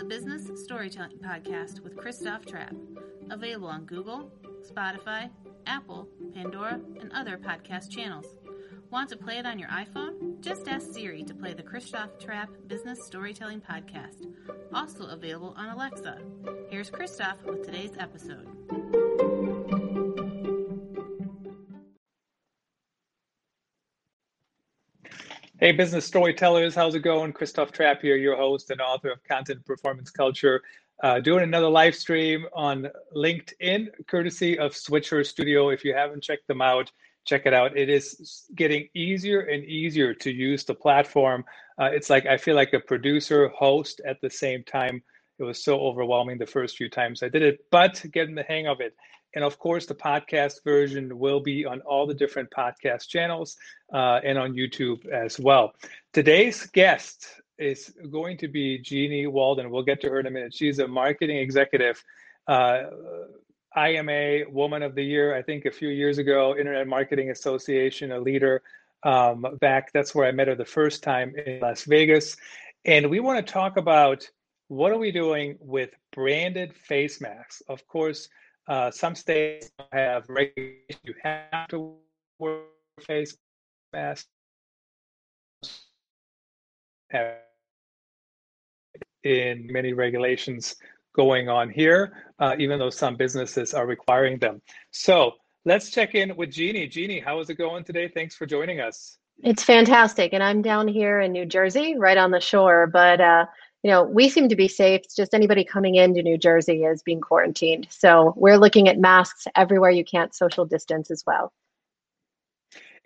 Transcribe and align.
the 0.00 0.06
Business 0.06 0.48
Storytelling 0.62 1.18
Podcast 1.18 1.80
with 1.80 1.94
Christoph 1.94 2.46
Trappe, 2.46 2.74
available 3.30 3.68
on 3.68 3.84
Google, 3.84 4.32
Spotify, 4.66 5.28
Apple, 5.66 6.08
Pandora, 6.32 6.80
and 6.98 7.12
other 7.12 7.36
podcast 7.36 7.90
channels. 7.90 8.24
Want 8.90 9.10
to 9.10 9.18
play 9.18 9.36
it 9.36 9.44
on 9.44 9.58
your 9.58 9.68
iPhone? 9.68 10.40
Just 10.40 10.68
ask 10.68 10.94
Siri 10.94 11.22
to 11.24 11.34
play 11.34 11.52
the 11.52 11.62
Christoph 11.62 12.18
Trappe 12.18 12.66
Business 12.66 13.04
Storytelling 13.04 13.60
Podcast, 13.60 14.26
also 14.72 15.04
available 15.04 15.52
on 15.58 15.68
Alexa. 15.68 16.16
Here's 16.70 16.88
Christoph 16.88 17.44
with 17.44 17.62
today's 17.62 17.92
episode. 17.98 18.48
Hey, 25.70 25.76
business 25.76 26.04
storytellers, 26.04 26.74
how's 26.74 26.96
it 26.96 27.04
going? 27.04 27.32
Christoph 27.32 27.70
Trappe 27.70 28.02
here, 28.02 28.16
your 28.16 28.34
host 28.34 28.72
and 28.72 28.80
author 28.80 29.12
of 29.12 29.22
Content 29.22 29.64
Performance 29.64 30.10
Culture. 30.10 30.62
Uh, 31.00 31.20
doing 31.20 31.44
another 31.44 31.68
live 31.68 31.94
stream 31.94 32.44
on 32.52 32.88
LinkedIn, 33.14 33.86
courtesy 34.08 34.58
of 34.58 34.74
Switcher 34.74 35.22
Studio. 35.22 35.68
If 35.68 35.84
you 35.84 35.94
haven't 35.94 36.24
checked 36.24 36.48
them 36.48 36.60
out, 36.60 36.90
check 37.24 37.46
it 37.46 37.54
out. 37.54 37.78
It 37.78 37.88
is 37.88 38.46
getting 38.56 38.88
easier 38.96 39.42
and 39.42 39.62
easier 39.62 40.12
to 40.12 40.32
use 40.32 40.64
the 40.64 40.74
platform. 40.74 41.44
Uh, 41.80 41.90
it's 41.92 42.10
like 42.10 42.26
I 42.26 42.36
feel 42.36 42.56
like 42.56 42.72
a 42.72 42.80
producer, 42.80 43.46
host 43.50 44.00
at 44.04 44.20
the 44.20 44.28
same 44.28 44.64
time. 44.64 45.04
It 45.40 45.44
was 45.44 45.64
so 45.64 45.80
overwhelming 45.80 46.38
the 46.38 46.46
first 46.46 46.76
few 46.76 46.90
times 46.90 47.22
I 47.22 47.28
did 47.28 47.42
it, 47.42 47.64
but 47.70 48.04
getting 48.12 48.34
the 48.34 48.42
hang 48.42 48.66
of 48.66 48.80
it. 48.80 48.94
And 49.34 49.44
of 49.44 49.58
course, 49.58 49.86
the 49.86 49.94
podcast 49.94 50.62
version 50.64 51.18
will 51.18 51.40
be 51.40 51.64
on 51.64 51.80
all 51.82 52.06
the 52.06 52.14
different 52.14 52.50
podcast 52.50 53.08
channels 53.08 53.56
uh, 53.92 54.20
and 54.24 54.36
on 54.36 54.52
YouTube 54.52 55.06
as 55.08 55.38
well. 55.38 55.72
Today's 56.12 56.66
guest 56.66 57.26
is 57.58 57.94
going 58.10 58.36
to 58.38 58.48
be 58.48 58.78
Jeanniey 58.78 59.30
Walden. 59.30 59.70
We'll 59.70 59.82
get 59.82 60.00
to 60.02 60.08
her 60.10 60.20
in 60.20 60.26
a 60.26 60.30
minute. 60.30 60.54
She's 60.54 60.78
a 60.78 60.88
marketing 60.88 61.38
executive, 61.38 62.02
uh, 62.46 62.84
IMA 63.76 64.50
Woman 64.50 64.82
of 64.82 64.94
the 64.94 65.04
Year, 65.04 65.34
I 65.36 65.42
think 65.42 65.64
a 65.64 65.70
few 65.70 65.88
years 65.88 66.18
ago, 66.18 66.56
Internet 66.58 66.88
Marketing 66.88 67.30
Association, 67.30 68.12
a 68.12 68.18
leader 68.18 68.62
um, 69.04 69.46
back. 69.60 69.92
That's 69.92 70.14
where 70.14 70.26
I 70.26 70.32
met 70.32 70.48
her 70.48 70.54
the 70.54 70.64
first 70.64 71.02
time 71.02 71.34
in 71.36 71.60
Las 71.60 71.84
Vegas. 71.84 72.36
And 72.84 73.10
we 73.10 73.20
want 73.20 73.46
to 73.46 73.52
talk 73.52 73.76
about 73.76 74.28
what 74.70 74.92
are 74.92 74.98
we 74.98 75.10
doing 75.10 75.58
with 75.60 75.90
branded 76.12 76.72
face 76.76 77.20
masks? 77.20 77.60
Of 77.68 77.84
course, 77.88 78.28
uh, 78.68 78.92
some 78.92 79.16
states 79.16 79.72
have 79.90 80.28
regulations 80.28 81.00
you 81.02 81.14
have 81.24 81.66
to 81.70 81.96
wear 82.38 82.60
face 83.00 83.36
masks. 83.92 84.28
In 89.24 89.66
many 89.72 89.92
regulations 89.92 90.76
going 91.16 91.48
on 91.48 91.68
here, 91.68 92.12
uh, 92.38 92.54
even 92.60 92.78
though 92.78 92.90
some 92.90 93.16
businesses 93.16 93.74
are 93.74 93.88
requiring 93.88 94.38
them. 94.38 94.62
So 94.92 95.32
let's 95.64 95.90
check 95.90 96.14
in 96.14 96.36
with 96.36 96.50
Jeanniey. 96.50 96.88
Jeanniey, 96.88 97.24
how 97.24 97.40
is 97.40 97.50
it 97.50 97.54
going 97.54 97.82
today? 97.82 98.06
Thanks 98.06 98.36
for 98.36 98.46
joining 98.46 98.78
us. 98.78 99.18
It's 99.42 99.64
fantastic. 99.64 100.32
And 100.32 100.44
I'm 100.44 100.62
down 100.62 100.86
here 100.86 101.20
in 101.20 101.32
New 101.32 101.46
Jersey, 101.46 101.96
right 101.98 102.16
on 102.16 102.30
the 102.30 102.40
shore. 102.40 102.86
But 102.86 103.20
uh, 103.20 103.46
you 103.82 103.90
know, 103.90 104.02
we 104.04 104.28
seem 104.28 104.48
to 104.48 104.56
be 104.56 104.68
safe. 104.68 105.00
It's 105.04 105.16
just 105.16 105.34
anybody 105.34 105.64
coming 105.64 105.94
into 105.94 106.22
New 106.22 106.36
Jersey 106.36 106.84
is 106.84 107.02
being 107.02 107.20
quarantined. 107.20 107.86
So 107.90 108.34
we're 108.36 108.58
looking 108.58 108.88
at 108.88 108.98
masks 108.98 109.46
everywhere 109.56 109.90
you 109.90 110.04
can't 110.04 110.34
social 110.34 110.64
distance 110.66 111.10
as 111.10 111.24
well. 111.26 111.52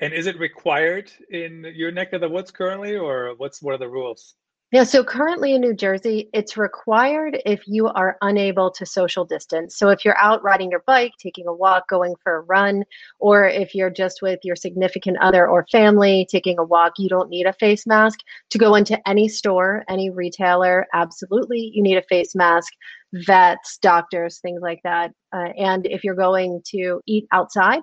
And 0.00 0.12
is 0.12 0.26
it 0.26 0.38
required 0.38 1.12
in 1.30 1.72
your 1.74 1.92
neck 1.92 2.12
of 2.12 2.20
the 2.20 2.28
woods 2.28 2.50
currently, 2.50 2.96
or 2.96 3.34
what's 3.36 3.62
what 3.62 3.74
are 3.74 3.78
the 3.78 3.88
rules? 3.88 4.34
Yeah, 4.72 4.82
so 4.82 5.04
currently 5.04 5.54
in 5.54 5.60
New 5.60 5.72
Jersey, 5.74 6.28
it's 6.32 6.56
required 6.56 7.40
if 7.46 7.62
you 7.68 7.86
are 7.86 8.16
unable 8.22 8.72
to 8.72 8.84
social 8.84 9.24
distance. 9.24 9.76
So 9.76 9.90
if 9.90 10.04
you're 10.04 10.18
out 10.18 10.42
riding 10.42 10.68
your 10.68 10.82
bike, 10.84 11.12
taking 11.16 11.46
a 11.46 11.54
walk, 11.54 11.88
going 11.88 12.16
for 12.24 12.38
a 12.38 12.40
run, 12.40 12.82
or 13.20 13.46
if 13.46 13.72
you're 13.72 13.90
just 13.90 14.20
with 14.20 14.40
your 14.42 14.56
significant 14.56 15.18
other 15.20 15.46
or 15.46 15.64
family 15.70 16.26
taking 16.28 16.58
a 16.58 16.64
walk, 16.64 16.94
you 16.98 17.08
don't 17.08 17.30
need 17.30 17.46
a 17.46 17.52
face 17.52 17.86
mask. 17.86 18.18
To 18.50 18.58
go 18.58 18.74
into 18.74 18.98
any 19.08 19.28
store, 19.28 19.84
any 19.88 20.10
retailer, 20.10 20.86
absolutely, 20.92 21.70
you 21.72 21.80
need 21.80 21.96
a 21.96 22.02
face 22.02 22.34
mask. 22.34 22.72
Vets, 23.12 23.78
doctors, 23.78 24.40
things 24.40 24.60
like 24.60 24.80
that. 24.82 25.12
Uh, 25.32 25.50
and 25.56 25.86
if 25.86 26.02
you're 26.02 26.16
going 26.16 26.60
to 26.70 27.00
eat 27.06 27.28
outside, 27.30 27.82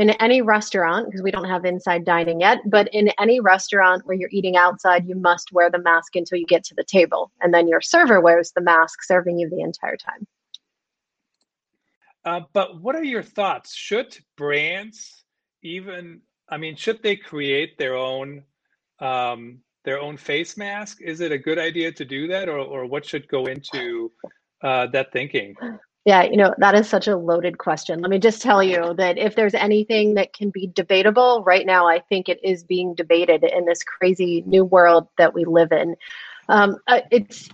in 0.00 0.08
any 0.12 0.40
restaurant, 0.40 1.04
because 1.06 1.20
we 1.20 1.30
don't 1.30 1.44
have 1.44 1.66
inside 1.66 2.06
dining 2.06 2.40
yet, 2.40 2.58
but 2.64 2.88
in 2.94 3.10
any 3.18 3.38
restaurant 3.38 4.00
where 4.06 4.16
you're 4.16 4.30
eating 4.32 4.56
outside, 4.56 5.06
you 5.06 5.14
must 5.14 5.52
wear 5.52 5.68
the 5.68 5.78
mask 5.78 6.16
until 6.16 6.38
you 6.38 6.46
get 6.46 6.64
to 6.64 6.74
the 6.74 6.84
table. 6.84 7.30
And 7.42 7.52
then 7.52 7.68
your 7.68 7.82
server 7.82 8.18
wears 8.18 8.50
the 8.52 8.62
mask, 8.62 9.04
serving 9.04 9.38
you 9.38 9.50
the 9.50 9.60
entire 9.60 9.98
time. 9.98 10.26
Uh, 12.24 12.40
but 12.54 12.80
what 12.80 12.96
are 12.96 13.04
your 13.04 13.22
thoughts? 13.22 13.74
Should 13.74 14.16
brands 14.38 15.22
even, 15.62 16.22
I 16.48 16.56
mean, 16.56 16.76
should 16.76 17.02
they 17.02 17.16
create 17.16 17.76
their 17.76 17.94
own? 17.94 18.44
Um, 19.00 19.60
their 19.84 20.00
own 20.00 20.16
face 20.16 20.58
mask 20.58 21.00
is 21.00 21.20
it 21.20 21.32
a 21.32 21.38
good 21.38 21.58
idea 21.58 21.90
to 21.90 22.04
do 22.04 22.26
that 22.28 22.50
or, 22.50 22.58
or 22.58 22.84
what 22.84 23.04
should 23.04 23.26
go 23.28 23.46
into 23.46 24.12
uh, 24.62 24.86
that 24.88 25.10
thinking 25.10 25.54
yeah, 26.06 26.22
you 26.22 26.36
know, 26.36 26.54
that 26.58 26.74
is 26.74 26.88
such 26.88 27.08
a 27.08 27.16
loaded 27.16 27.58
question. 27.58 28.00
Let 28.00 28.10
me 28.10 28.18
just 28.18 28.40
tell 28.40 28.62
you 28.62 28.94
that 28.94 29.18
if 29.18 29.34
there's 29.36 29.54
anything 29.54 30.14
that 30.14 30.32
can 30.32 30.50
be 30.50 30.68
debatable 30.68 31.42
right 31.44 31.66
now, 31.66 31.86
I 31.86 32.00
think 32.00 32.28
it 32.28 32.40
is 32.42 32.64
being 32.64 32.94
debated 32.94 33.44
in 33.44 33.66
this 33.66 33.82
crazy 33.82 34.42
new 34.46 34.64
world 34.64 35.08
that 35.18 35.34
we 35.34 35.44
live 35.44 35.72
in. 35.72 35.96
Um, 36.48 36.78
uh, 36.88 37.00
it's 37.10 37.50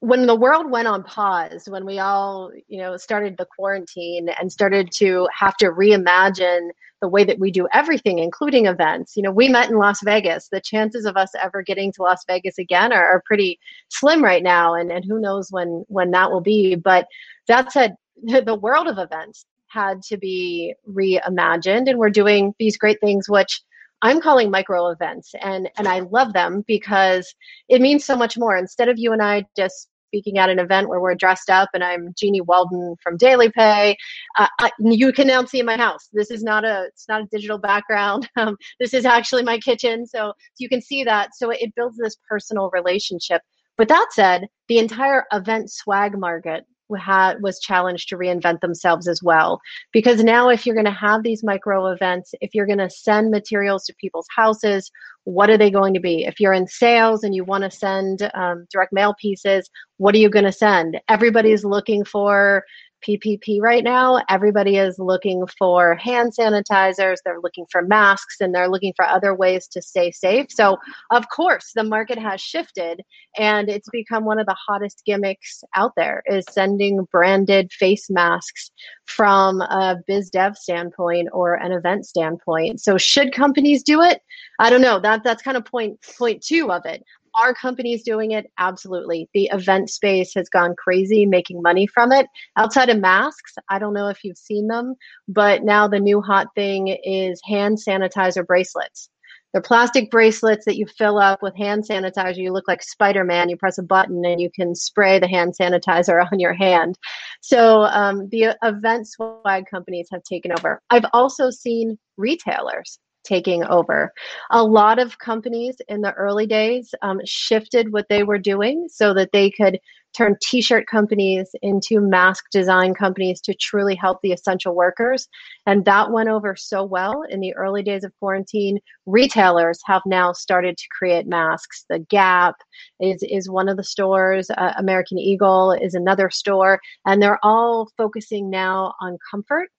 when 0.00 0.26
the 0.26 0.34
world 0.34 0.70
went 0.70 0.88
on 0.88 1.02
pause, 1.02 1.64
when 1.66 1.86
we 1.86 1.98
all, 1.98 2.50
you 2.68 2.78
know, 2.78 2.96
started 2.96 3.36
the 3.36 3.46
quarantine 3.46 4.28
and 4.38 4.52
started 4.52 4.90
to 4.92 5.26
have 5.36 5.56
to 5.56 5.66
reimagine 5.66 6.68
the 7.00 7.08
way 7.08 7.24
that 7.24 7.38
we 7.38 7.50
do 7.50 7.66
everything, 7.72 8.18
including 8.18 8.66
events. 8.66 9.16
You 9.16 9.22
know, 9.22 9.30
we 9.30 9.48
met 9.48 9.70
in 9.70 9.78
Las 9.78 10.00
Vegas. 10.04 10.48
The 10.48 10.60
chances 10.60 11.06
of 11.06 11.16
us 11.16 11.30
ever 11.42 11.62
getting 11.62 11.92
to 11.92 12.02
Las 12.02 12.24
Vegas 12.26 12.58
again 12.58 12.92
are, 12.92 13.06
are 13.06 13.22
pretty 13.24 13.58
slim 13.88 14.22
right 14.22 14.42
now, 14.42 14.74
and 14.74 14.92
and 14.92 15.04
who 15.04 15.18
knows 15.18 15.48
when 15.50 15.84
when 15.88 16.10
that 16.10 16.30
will 16.30 16.42
be. 16.42 16.74
But 16.74 17.06
that 17.48 17.72
said, 17.72 17.94
the 18.22 18.58
world 18.60 18.86
of 18.86 18.98
events 18.98 19.46
had 19.68 20.02
to 20.02 20.18
be 20.18 20.74
reimagined, 20.86 21.88
and 21.88 21.98
we're 21.98 22.10
doing 22.10 22.54
these 22.58 22.76
great 22.76 23.00
things, 23.00 23.28
which 23.28 23.62
I'm 24.02 24.20
calling 24.20 24.50
micro 24.50 24.88
events, 24.88 25.34
and 25.40 25.70
and 25.76 25.86
I 25.86 26.00
love 26.00 26.32
them 26.32 26.64
because 26.66 27.34
it 27.68 27.80
means 27.80 28.04
so 28.04 28.16
much 28.16 28.38
more. 28.38 28.56
Instead 28.56 28.88
of 28.88 28.98
you 28.98 29.12
and 29.12 29.22
I 29.22 29.44
just 29.56 29.88
speaking 30.10 30.38
at 30.38 30.50
an 30.50 30.58
event 30.58 30.88
where 30.88 31.00
we're 31.00 31.14
dressed 31.14 31.48
up 31.50 31.68
and 31.72 31.84
I'm 31.84 32.12
Jeanniey 32.20 32.40
Walden 32.40 32.96
from 33.00 33.16
DailyPay. 33.16 33.94
Uh, 34.36 34.48
I, 34.58 34.70
you 34.80 35.12
can 35.12 35.28
now 35.28 35.44
see 35.44 35.62
my 35.62 35.76
house. 35.76 36.08
This 36.12 36.32
is 36.32 36.42
not 36.42 36.64
a 36.64 36.86
it's 36.88 37.06
not 37.08 37.22
a 37.22 37.28
digital 37.30 37.58
background. 37.58 38.28
Um, 38.40 38.56
this 38.78 38.94
is 38.94 39.04
actually 39.04 39.42
my 39.42 39.58
kitchen, 39.58 40.06
so, 40.06 40.28
so 40.28 40.32
you 40.58 40.68
can 40.68 40.80
see 40.80 41.04
that. 41.04 41.30
So 41.34 41.50
it 41.50 41.74
builds 41.76 41.98
this 41.98 42.16
personal 42.26 42.70
relationship. 42.72 43.42
But 43.76 43.88
that 43.88 44.08
said, 44.12 44.46
the 44.68 44.78
entire 44.78 45.26
event 45.30 45.70
swag 45.70 46.18
market 46.18 46.64
had 46.94 47.42
was 47.42 47.60
challenged 47.60 48.08
to 48.08 48.16
reinvent 48.16 48.60
themselves 48.60 49.08
as 49.08 49.22
well. 49.22 49.60
Because 49.92 50.22
now 50.22 50.48
if 50.48 50.66
you're 50.66 50.74
going 50.74 50.84
to 50.84 50.90
have 50.90 51.22
these 51.22 51.44
micro 51.44 51.86
events 51.86 52.32
if 52.40 52.54
you're 52.54 52.66
going 52.66 52.78
to 52.78 52.90
send 52.90 53.30
materials 53.30 53.84
to 53.84 53.94
people's 54.00 54.26
houses 54.34 54.90
what 55.24 55.50
are 55.50 55.58
they 55.58 55.70
going 55.70 55.92
to 55.92 56.00
be? 56.00 56.24
If 56.24 56.40
you're 56.40 56.54
in 56.54 56.66
sales 56.66 57.24
and 57.24 57.34
you 57.34 57.44
want 57.44 57.62
to 57.62 57.70
send 57.70 58.30
um, 58.34 58.66
direct 58.72 58.92
mail 58.92 59.14
pieces 59.20 59.68
what 59.98 60.14
are 60.14 60.18
you 60.18 60.30
going 60.30 60.46
to 60.46 60.52
send? 60.52 60.98
Everybody's 61.08 61.64
looking 61.64 62.04
for 62.04 62.64
PPE 63.06 63.60
right 63.60 63.84
now. 63.84 64.22
Everybody 64.28 64.76
is 64.76 64.98
looking 64.98 65.46
for 65.58 65.94
hand 65.96 66.32
sanitizers, 66.38 67.16
they're 67.24 67.40
looking 67.42 67.66
for 67.70 67.82
masks, 67.82 68.36
and 68.40 68.54
they're 68.54 68.68
looking 68.68 68.92
for 68.96 69.04
other 69.04 69.34
ways 69.34 69.66
to 69.68 69.82
stay 69.82 70.10
safe. 70.10 70.46
So, 70.50 70.78
of 71.10 71.28
course, 71.28 71.72
the 71.74 71.84
market 71.84 72.18
has 72.18 72.40
shifted 72.40 73.02
and 73.38 73.68
it's 73.68 73.88
become 73.90 74.24
one 74.24 74.38
of 74.38 74.46
the 74.46 74.56
hottest 74.66 75.02
gimmicks 75.06 75.62
out 75.74 75.92
there 75.96 76.22
is 76.26 76.44
sending 76.50 77.06
branded 77.12 77.72
face 77.72 78.10
masks 78.10 78.70
from 79.06 79.60
a 79.60 79.96
biz 80.06 80.30
dev 80.30 80.56
standpoint 80.56 81.28
or 81.32 81.54
an 81.54 81.72
event 81.72 82.06
standpoint. 82.06 82.80
So, 82.80 82.98
should 82.98 83.32
companies 83.32 83.82
do 83.82 84.02
it? 84.02 84.20
I 84.58 84.70
don't 84.70 84.82
know. 84.82 85.00
That 85.00 85.24
that's 85.24 85.42
kind 85.42 85.56
of 85.56 85.64
point 85.64 85.98
point 86.18 86.42
two 86.42 86.70
of 86.70 86.84
it. 86.84 87.04
Are 87.34 87.54
companies 87.54 88.02
doing 88.02 88.32
it? 88.32 88.46
Absolutely. 88.58 89.28
The 89.34 89.50
event 89.52 89.90
space 89.90 90.32
has 90.34 90.48
gone 90.48 90.74
crazy 90.76 91.26
making 91.26 91.62
money 91.62 91.86
from 91.86 92.12
it. 92.12 92.26
Outside 92.56 92.88
of 92.88 92.98
masks, 92.98 93.54
I 93.68 93.78
don't 93.78 93.94
know 93.94 94.08
if 94.08 94.24
you've 94.24 94.38
seen 94.38 94.66
them, 94.66 94.94
but 95.28 95.62
now 95.62 95.86
the 95.86 96.00
new 96.00 96.20
hot 96.20 96.48
thing 96.54 96.88
is 96.88 97.40
hand 97.44 97.78
sanitizer 97.78 98.46
bracelets. 98.46 99.10
They're 99.52 99.62
plastic 99.62 100.10
bracelets 100.10 100.64
that 100.66 100.76
you 100.76 100.86
fill 100.86 101.18
up 101.18 101.42
with 101.42 101.56
hand 101.56 101.84
sanitizer. 101.88 102.36
You 102.36 102.52
look 102.52 102.68
like 102.68 102.82
Spider 102.82 103.24
Man. 103.24 103.48
You 103.48 103.56
press 103.56 103.78
a 103.78 103.82
button 103.82 104.24
and 104.24 104.40
you 104.40 104.48
can 104.54 104.74
spray 104.74 105.18
the 105.18 105.28
hand 105.28 105.54
sanitizer 105.60 106.24
on 106.32 106.38
your 106.38 106.54
hand. 106.54 106.96
So 107.40 107.82
um, 107.82 108.28
the 108.30 108.56
event 108.62 109.08
swag 109.08 109.64
companies 109.68 110.08
have 110.12 110.22
taken 110.22 110.52
over. 110.52 110.80
I've 110.90 111.06
also 111.12 111.50
seen 111.50 111.98
retailers 112.16 112.98
taking 113.24 113.64
over. 113.64 114.12
A 114.50 114.62
lot 114.62 114.98
of 114.98 115.18
companies 115.18 115.76
in 115.88 116.00
the 116.00 116.12
early 116.14 116.46
days 116.46 116.94
um, 117.02 117.20
shifted 117.24 117.92
what 117.92 118.06
they 118.08 118.22
were 118.22 118.38
doing 118.38 118.86
so 118.88 119.14
that 119.14 119.30
they 119.32 119.50
could 119.50 119.78
turn 120.16 120.36
t 120.42 120.60
shirt 120.60 120.86
companies 120.86 121.48
into 121.62 122.00
mask 122.00 122.44
design 122.50 122.94
companies 122.94 123.40
to 123.40 123.54
truly 123.54 123.94
help 123.94 124.18
the 124.22 124.32
essential 124.32 124.74
workers. 124.74 125.28
And 125.66 125.84
that 125.84 126.10
went 126.10 126.28
over 126.28 126.56
so 126.56 126.84
well 126.84 127.22
in 127.28 127.40
the 127.40 127.54
early 127.54 127.82
days 127.82 128.04
of 128.04 128.12
quarantine. 128.18 128.78
Retailers 129.06 129.80
have 129.86 130.02
now 130.06 130.32
started 130.32 130.76
to 130.76 130.84
create 130.96 131.26
masks. 131.26 131.84
The 131.88 132.00
Gap 132.10 132.56
is, 133.00 133.22
is 133.22 133.48
one 133.48 133.68
of 133.68 133.76
the 133.76 133.84
stores, 133.84 134.50
uh, 134.50 134.72
American 134.76 135.18
Eagle 135.18 135.72
is 135.72 135.94
another 135.94 136.30
store, 136.30 136.80
and 137.06 137.22
they're 137.22 137.38
all 137.42 137.88
focusing 137.96 138.50
now 138.50 138.94
on 139.00 139.18
comfort 139.30 139.70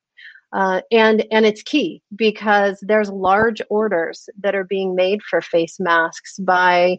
uh, 0.53 0.81
and 0.91 1.25
and 1.31 1.45
it's 1.45 1.63
key 1.63 2.01
because 2.15 2.79
there's 2.81 3.09
large 3.09 3.61
orders 3.69 4.27
that 4.39 4.55
are 4.55 4.65
being 4.65 4.95
made 4.95 5.21
for 5.23 5.41
face 5.41 5.79
masks 5.79 6.37
by 6.39 6.97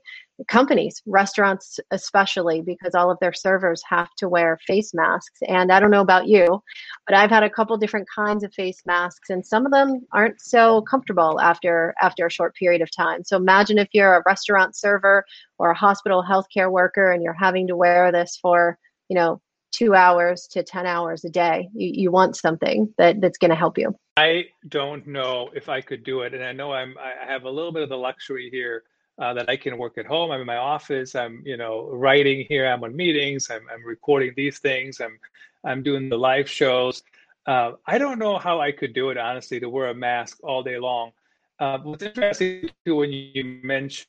companies, 0.48 1.02
restaurants 1.06 1.78
especially, 1.90 2.62
because 2.62 2.94
all 2.94 3.10
of 3.10 3.18
their 3.20 3.32
servers 3.32 3.82
have 3.88 4.08
to 4.16 4.28
wear 4.28 4.58
face 4.66 4.92
masks. 4.94 5.40
And 5.46 5.70
I 5.70 5.78
don't 5.80 5.90
know 5.90 6.00
about 6.00 6.26
you, 6.26 6.62
but 7.06 7.16
I've 7.16 7.30
had 7.30 7.42
a 7.42 7.50
couple 7.50 7.76
different 7.76 8.08
kinds 8.14 8.42
of 8.42 8.52
face 8.54 8.80
masks, 8.86 9.30
and 9.30 9.44
some 9.44 9.66
of 9.66 9.72
them 9.72 10.00
aren't 10.12 10.40
so 10.40 10.82
comfortable 10.82 11.40
after 11.40 11.94
after 12.00 12.26
a 12.26 12.30
short 12.30 12.54
period 12.54 12.82
of 12.82 12.90
time. 12.90 13.24
So 13.24 13.36
imagine 13.36 13.78
if 13.78 13.88
you're 13.92 14.14
a 14.14 14.22
restaurant 14.26 14.76
server 14.76 15.24
or 15.58 15.70
a 15.70 15.76
hospital 15.76 16.24
healthcare 16.28 16.70
worker, 16.70 17.12
and 17.12 17.22
you're 17.22 17.32
having 17.34 17.66
to 17.68 17.76
wear 17.76 18.10
this 18.12 18.38
for 18.40 18.78
you 19.08 19.16
know 19.16 19.40
two 19.72 19.94
hours 19.94 20.46
to 20.48 20.62
10 20.62 20.86
hours 20.86 21.24
a 21.24 21.30
day. 21.30 21.68
You, 21.74 21.90
you 21.94 22.10
want 22.10 22.36
something 22.36 22.92
that, 22.98 23.20
that's 23.20 23.38
going 23.38 23.50
to 23.50 23.56
help 23.56 23.78
you. 23.78 23.96
I 24.16 24.46
don't 24.68 25.06
know 25.06 25.50
if 25.54 25.68
I 25.68 25.80
could 25.80 26.04
do 26.04 26.20
it. 26.20 26.34
And 26.34 26.44
I 26.44 26.52
know 26.52 26.72
I'm, 26.72 26.96
I 26.98 27.26
have 27.26 27.44
a 27.44 27.50
little 27.50 27.72
bit 27.72 27.82
of 27.82 27.88
the 27.88 27.96
luxury 27.96 28.50
here 28.50 28.84
uh, 29.18 29.34
that 29.34 29.48
I 29.48 29.56
can 29.56 29.78
work 29.78 29.98
at 29.98 30.06
home. 30.06 30.30
I'm 30.30 30.40
in 30.40 30.46
my 30.46 30.56
office. 30.56 31.14
I'm, 31.14 31.42
you 31.44 31.56
know, 31.56 31.88
writing 31.90 32.46
here. 32.48 32.66
I'm 32.66 32.84
on 32.84 32.94
meetings. 32.94 33.50
I'm, 33.50 33.66
I'm 33.72 33.84
recording 33.84 34.32
these 34.36 34.58
things. 34.58 35.00
I'm, 35.00 35.18
I'm 35.64 35.82
doing 35.82 36.08
the 36.08 36.18
live 36.18 36.48
shows. 36.48 37.02
Uh, 37.46 37.72
I 37.86 37.98
don't 37.98 38.18
know 38.18 38.38
how 38.38 38.60
I 38.60 38.70
could 38.70 38.92
do 38.92 39.10
it, 39.10 39.18
honestly, 39.18 39.58
to 39.60 39.68
wear 39.68 39.88
a 39.88 39.94
mask 39.94 40.38
all 40.42 40.62
day 40.62 40.78
long. 40.78 41.12
Uh, 41.58 41.78
what's 41.78 42.02
interesting 42.02 42.70
too, 42.84 42.96
when 42.96 43.12
you 43.12 43.60
mentioned 43.62 44.06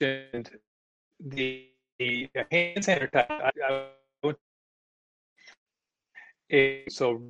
the, 0.00 1.68
the 1.98 2.28
hand 2.50 2.78
sanitizer, 2.78 3.30
I, 3.30 3.50
I 3.68 3.86
it, 6.48 6.92
so 6.92 7.22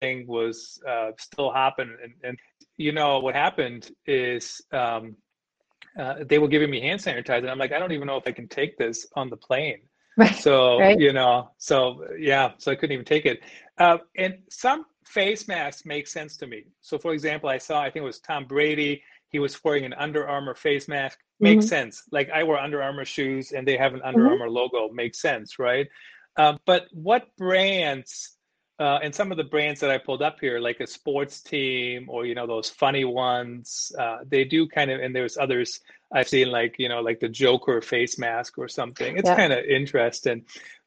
thing 0.00 0.26
was 0.26 0.80
uh, 0.88 1.10
still 1.18 1.52
happening 1.52 1.96
and, 2.02 2.12
and 2.22 2.38
you 2.76 2.92
know 2.92 3.18
what 3.18 3.34
happened 3.34 3.90
is 4.06 4.60
um, 4.72 5.16
uh, 5.98 6.14
they 6.28 6.38
were 6.38 6.46
giving 6.46 6.70
me 6.70 6.80
hand 6.80 7.00
sanitizer 7.00 7.38
and 7.38 7.50
i'm 7.50 7.58
like 7.58 7.72
i 7.72 7.78
don't 7.78 7.90
even 7.92 8.06
know 8.06 8.16
if 8.16 8.22
i 8.26 8.30
can 8.30 8.46
take 8.46 8.78
this 8.78 9.06
on 9.16 9.28
the 9.28 9.36
plane 9.36 9.80
right. 10.16 10.36
so 10.36 10.78
right. 10.78 11.00
you 11.00 11.12
know 11.12 11.50
so 11.58 12.04
yeah 12.18 12.52
so 12.58 12.70
i 12.70 12.74
couldn't 12.74 12.92
even 12.92 13.04
take 13.04 13.26
it 13.26 13.40
uh, 13.78 13.98
and 14.16 14.38
some 14.50 14.84
face 15.04 15.48
masks 15.48 15.84
make 15.84 16.06
sense 16.06 16.36
to 16.36 16.46
me 16.46 16.64
so 16.80 16.96
for 16.96 17.12
example 17.12 17.48
i 17.48 17.58
saw 17.58 17.80
i 17.80 17.90
think 17.90 18.02
it 18.02 18.06
was 18.06 18.20
tom 18.20 18.44
brady 18.44 19.02
he 19.30 19.38
was 19.38 19.62
wearing 19.62 19.84
an 19.84 19.94
Under 19.94 20.26
Armour 20.26 20.54
face 20.54 20.88
mask. 20.88 21.18
Makes 21.40 21.66
mm-hmm. 21.66 21.68
sense. 21.68 22.02
Like 22.10 22.30
I 22.30 22.42
wear 22.42 22.58
Under 22.58 22.82
Armour 22.82 23.04
shoes 23.04 23.52
and 23.52 23.66
they 23.66 23.76
have 23.76 23.94
an 23.94 24.02
Under 24.02 24.20
mm-hmm. 24.20 24.32
Armour 24.32 24.50
logo. 24.50 24.88
Makes 24.92 25.20
sense, 25.20 25.58
right? 25.58 25.86
Um, 26.38 26.58
but 26.64 26.86
what 26.92 27.36
brands 27.36 28.38
uh, 28.80 29.00
and 29.02 29.12
some 29.12 29.32
of 29.32 29.36
the 29.36 29.44
brands 29.44 29.80
that 29.80 29.90
I 29.90 29.98
pulled 29.98 30.22
up 30.22 30.38
here, 30.40 30.60
like 30.60 30.78
a 30.78 30.86
sports 30.86 31.40
team 31.40 32.06
or 32.08 32.24
you 32.26 32.34
know 32.34 32.46
those 32.46 32.70
funny 32.70 33.04
ones, 33.04 33.90
uh, 33.98 34.18
they 34.24 34.44
do 34.44 34.68
kind 34.68 34.90
of. 34.90 35.00
And 35.00 35.14
there's 35.14 35.36
others 35.36 35.80
I've 36.12 36.28
seen 36.28 36.50
like 36.50 36.76
you 36.78 36.88
know 36.88 37.00
like 37.00 37.18
the 37.18 37.28
Joker 37.28 37.80
face 37.80 38.18
mask 38.18 38.56
or 38.56 38.68
something. 38.68 39.18
It's 39.18 39.28
yeah. 39.28 39.36
kind 39.36 39.52
of 39.52 39.64
interesting. 39.64 40.44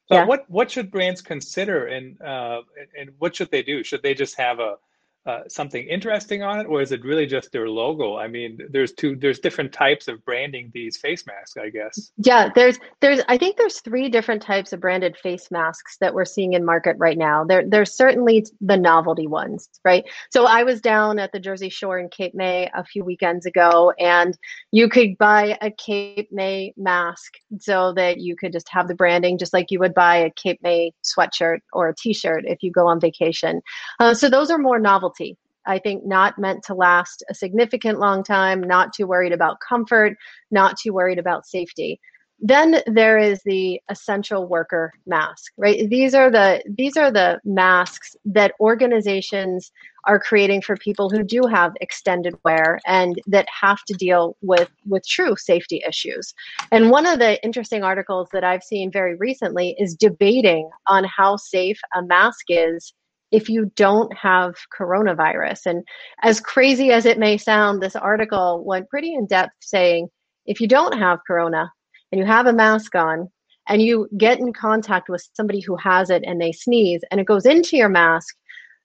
But 0.08 0.14
yeah. 0.14 0.24
what 0.24 0.50
what 0.50 0.70
should 0.70 0.90
brands 0.90 1.20
consider 1.20 1.86
and 1.86 2.20
uh, 2.22 2.62
and 2.98 3.10
what 3.18 3.36
should 3.36 3.50
they 3.50 3.62
do? 3.62 3.84
Should 3.84 4.02
they 4.02 4.14
just 4.14 4.38
have 4.38 4.58
a 4.58 4.76
uh, 5.24 5.42
something 5.48 5.86
interesting 5.86 6.42
on 6.42 6.58
it, 6.58 6.66
or 6.66 6.82
is 6.82 6.90
it 6.90 7.04
really 7.04 7.26
just 7.26 7.52
their 7.52 7.68
logo? 7.68 8.16
I 8.16 8.26
mean, 8.26 8.58
there's 8.70 8.92
two, 8.92 9.14
there's 9.14 9.38
different 9.38 9.72
types 9.72 10.08
of 10.08 10.24
branding 10.24 10.70
these 10.74 10.96
face 10.96 11.24
masks, 11.26 11.56
I 11.56 11.68
guess. 11.68 12.10
Yeah, 12.16 12.48
there's, 12.52 12.80
there's, 13.00 13.20
I 13.28 13.38
think 13.38 13.56
there's 13.56 13.80
three 13.80 14.08
different 14.08 14.42
types 14.42 14.72
of 14.72 14.80
branded 14.80 15.16
face 15.16 15.48
masks 15.52 15.96
that 16.00 16.12
we're 16.12 16.24
seeing 16.24 16.54
in 16.54 16.64
market 16.64 16.96
right 16.98 17.16
now. 17.16 17.44
There, 17.44 17.62
there's 17.64 17.94
certainly 17.94 18.44
the 18.60 18.76
novelty 18.76 19.28
ones, 19.28 19.68
right? 19.84 20.04
So 20.32 20.46
I 20.46 20.64
was 20.64 20.80
down 20.80 21.20
at 21.20 21.30
the 21.30 21.38
Jersey 21.38 21.68
Shore 21.68 22.00
in 22.00 22.08
Cape 22.08 22.34
May 22.34 22.68
a 22.74 22.82
few 22.82 23.04
weekends 23.04 23.46
ago, 23.46 23.92
and 24.00 24.36
you 24.72 24.88
could 24.88 25.16
buy 25.18 25.56
a 25.62 25.70
Cape 25.70 26.30
May 26.32 26.74
mask 26.76 27.34
so 27.60 27.92
that 27.92 28.18
you 28.18 28.34
could 28.34 28.50
just 28.52 28.68
have 28.70 28.88
the 28.88 28.94
branding, 28.96 29.38
just 29.38 29.52
like 29.52 29.70
you 29.70 29.78
would 29.78 29.94
buy 29.94 30.16
a 30.16 30.30
Cape 30.30 30.58
May 30.64 30.92
sweatshirt 31.04 31.58
or 31.72 31.90
a 31.90 31.94
T-shirt 31.94 32.44
if 32.44 32.60
you 32.64 32.72
go 32.72 32.88
on 32.88 32.98
vacation. 32.98 33.60
Uh, 34.00 34.14
so 34.14 34.28
those 34.28 34.50
are 34.50 34.58
more 34.58 34.80
novelty 34.80 35.11
novelty. 35.12 35.36
I 35.64 35.78
think 35.78 36.04
not 36.04 36.38
meant 36.38 36.64
to 36.64 36.74
last 36.74 37.22
a 37.30 37.34
significant 37.34 38.00
long 38.00 38.24
time, 38.24 38.60
not 38.62 38.92
too 38.92 39.06
worried 39.06 39.32
about 39.32 39.58
comfort, 39.66 40.16
not 40.50 40.76
too 40.76 40.92
worried 40.92 41.18
about 41.18 41.46
safety. 41.46 42.00
Then 42.44 42.82
there 42.86 43.18
is 43.18 43.40
the 43.44 43.80
essential 43.88 44.48
worker 44.48 44.92
mask, 45.06 45.52
right? 45.56 45.88
These 45.88 46.12
are 46.12 46.28
the 46.28 46.60
these 46.76 46.96
are 46.96 47.12
the 47.12 47.38
masks 47.44 48.16
that 48.24 48.54
organizations 48.58 49.70
are 50.06 50.18
creating 50.18 50.62
for 50.62 50.76
people 50.76 51.08
who 51.08 51.22
do 51.22 51.42
have 51.48 51.72
extended 51.80 52.34
wear 52.44 52.80
and 52.84 53.22
that 53.28 53.46
have 53.60 53.84
to 53.84 53.94
deal 53.94 54.36
with 54.42 54.68
with 54.84 55.06
true 55.06 55.36
safety 55.36 55.80
issues. 55.88 56.34
And 56.72 56.90
one 56.90 57.06
of 57.06 57.20
the 57.20 57.40
interesting 57.44 57.84
articles 57.84 58.28
that 58.32 58.42
I've 58.42 58.64
seen 58.64 58.90
very 58.90 59.14
recently 59.14 59.76
is 59.78 59.94
debating 59.94 60.68
on 60.88 61.04
how 61.04 61.36
safe 61.36 61.78
a 61.94 62.02
mask 62.02 62.46
is 62.48 62.92
if 63.32 63.48
you 63.48 63.72
don't 63.74 64.14
have 64.16 64.54
coronavirus. 64.78 65.66
And 65.66 65.84
as 66.22 66.38
crazy 66.38 66.92
as 66.92 67.06
it 67.06 67.18
may 67.18 67.38
sound, 67.38 67.82
this 67.82 67.96
article 67.96 68.62
went 68.64 68.88
pretty 68.88 69.14
in 69.14 69.26
depth 69.26 69.54
saying 69.60 70.08
if 70.46 70.60
you 70.60 70.68
don't 70.68 70.98
have 70.98 71.20
corona 71.26 71.72
and 72.12 72.18
you 72.20 72.26
have 72.26 72.46
a 72.46 72.52
mask 72.52 72.94
on 72.94 73.30
and 73.68 73.80
you 73.80 74.08
get 74.16 74.38
in 74.38 74.52
contact 74.52 75.08
with 75.08 75.26
somebody 75.32 75.60
who 75.60 75.76
has 75.76 76.10
it 76.10 76.22
and 76.26 76.40
they 76.40 76.52
sneeze 76.52 77.00
and 77.10 77.20
it 77.20 77.26
goes 77.26 77.46
into 77.46 77.76
your 77.76 77.88
mask, 77.88 78.36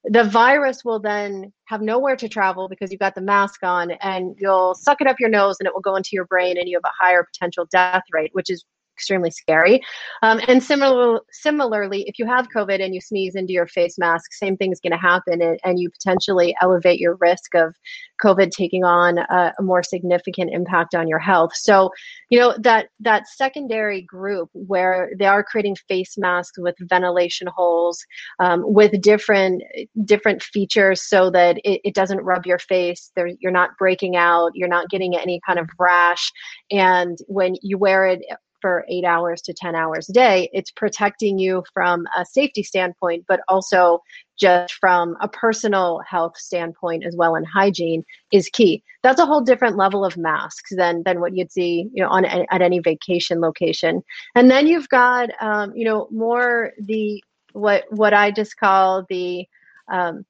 the 0.06 0.24
virus 0.24 0.86
will 0.86 1.00
then 1.00 1.52
have 1.66 1.82
nowhere 1.82 2.16
to 2.16 2.30
travel 2.30 2.70
because 2.70 2.92
you've 2.92 3.00
got 3.00 3.16
the 3.16 3.22
mask 3.22 3.64
on 3.64 3.92
and 4.02 4.36
you'll 4.40 4.76
suck 4.76 5.02
it 5.02 5.08
up 5.08 5.20
your 5.20 5.30
nose 5.30 5.58
and 5.60 5.68
it 5.68 5.74
will 5.74 5.82
go 5.82 5.96
into 5.96 6.12
your 6.14 6.26
brain 6.26 6.58
and 6.58 6.70
you 6.70 6.78
have 6.78 6.90
a 6.90 7.04
higher 7.04 7.26
potential 7.26 7.66
death 7.70 8.04
rate, 8.14 8.30
which 8.34 8.50
is 8.50 8.64
extremely 8.98 9.30
scary. 9.30 9.80
Um, 10.24 10.42
and 10.48 10.62
similar, 10.64 11.20
similarly, 11.32 12.04
if 12.08 12.18
you 12.18 12.26
have 12.26 12.48
COVID 12.56 12.84
and 12.84 12.96
you 12.96 13.02
sneeze 13.02 13.36
into 13.36 13.54
your 13.54 13.68
face 13.68 13.98
mask, 14.00 14.34
same 14.34 14.58
thing 14.58 14.72
is 14.72 14.80
going 14.80 14.92
to 14.92 14.98
happen, 14.98 15.42
and, 15.42 15.60
and, 15.64 15.78
you 15.78 15.92
potentially 15.92 16.56
elevate 16.60 17.00
your 17.00 17.16
risk 17.22 17.54
of 17.54 17.76
COVID 18.24 18.50
taking 18.50 18.84
on 18.84 19.20
a, 19.20 19.54
a, 19.60 19.62
more 19.62 19.84
significant 19.84 20.50
impact 20.52 20.96
on 20.96 21.08
your 21.08 21.20
health. 21.20 21.52
So, 21.54 21.92
you 22.30 22.40
know 22.40 22.56
that 22.58 22.88
that 23.00 23.28
secondary 23.28 24.02
group 24.02 24.50
where 24.54 25.12
they 25.20 25.28
are 25.28 25.44
creating 25.44 25.76
face 25.88 26.18
masks 26.18 26.58
with 26.58 26.76
ventilation 26.80 27.48
holes, 27.56 28.04
um, 28.40 28.64
with 28.66 29.00
different 29.02 29.62
different 30.06 30.42
features, 30.42 31.04
so 31.04 31.30
that 31.30 31.58
it, 31.64 31.82
it 31.84 31.94
doesn't 31.94 32.22
rub 32.22 32.48
your 32.48 32.60
face. 32.60 33.12
There, 33.16 33.30
you're 33.40 33.52
not 33.52 33.78
breaking 33.78 34.16
out. 34.16 34.52
You're 34.56 34.68
not 34.68 34.90
getting 34.90 35.16
any 35.16 35.40
kind 35.46 35.60
of 35.60 35.70
rash, 35.78 36.32
and 36.72 37.18
when 37.28 37.56
you 37.62 37.78
wear 37.78 38.08
it 38.08 38.22
for 38.62 38.86
eight 38.90 39.04
hours 39.04 39.42
to 39.44 39.54
10 39.54 39.76
hours 39.76 40.10
a 40.10 40.14
day, 40.14 40.50
it's 40.54 40.72
protecting 40.72 41.38
you 41.38 41.64
from 41.74 42.06
a 42.18 42.26
safety 42.26 42.64
standpoint, 42.64 43.26
but 43.28 43.42
also 43.48 44.00
just 44.40 44.74
from 44.76 45.16
a 45.22 45.28
personal 45.28 46.02
health 46.08 46.38
standpoint 46.38 47.04
as 47.06 47.16
well 47.16 47.36
and 47.36 47.46
hygiene 47.48 48.04
is 48.32 48.50
key. 48.50 48.84
That's 49.04 49.20
a 49.20 49.26
whole 49.26 49.42
different 49.42 49.78
level 49.78 50.06
of 50.06 50.18
masks 50.18 50.72
than 50.76 51.04
than 51.04 51.20
what 51.20 51.36
you'd 51.36 51.52
see, 51.52 51.90
you 51.94 52.04
know, 52.04 52.10
on 52.10 52.26
at 52.26 52.62
any 52.62 52.80
vacation 52.80 53.42
location. 53.42 54.04
And 54.36 54.52
then 54.52 54.68
you've 54.68 54.90
got, 54.90 55.30
um, 55.42 55.74
you 55.76 55.86
know, 55.86 56.08
more 56.12 56.74
the 56.80 57.24
what 57.54 57.86
what 57.90 58.14
I 58.14 58.32
just 58.32 58.58
call 58.58 59.06
the 59.10 59.46
um, 59.92 60.26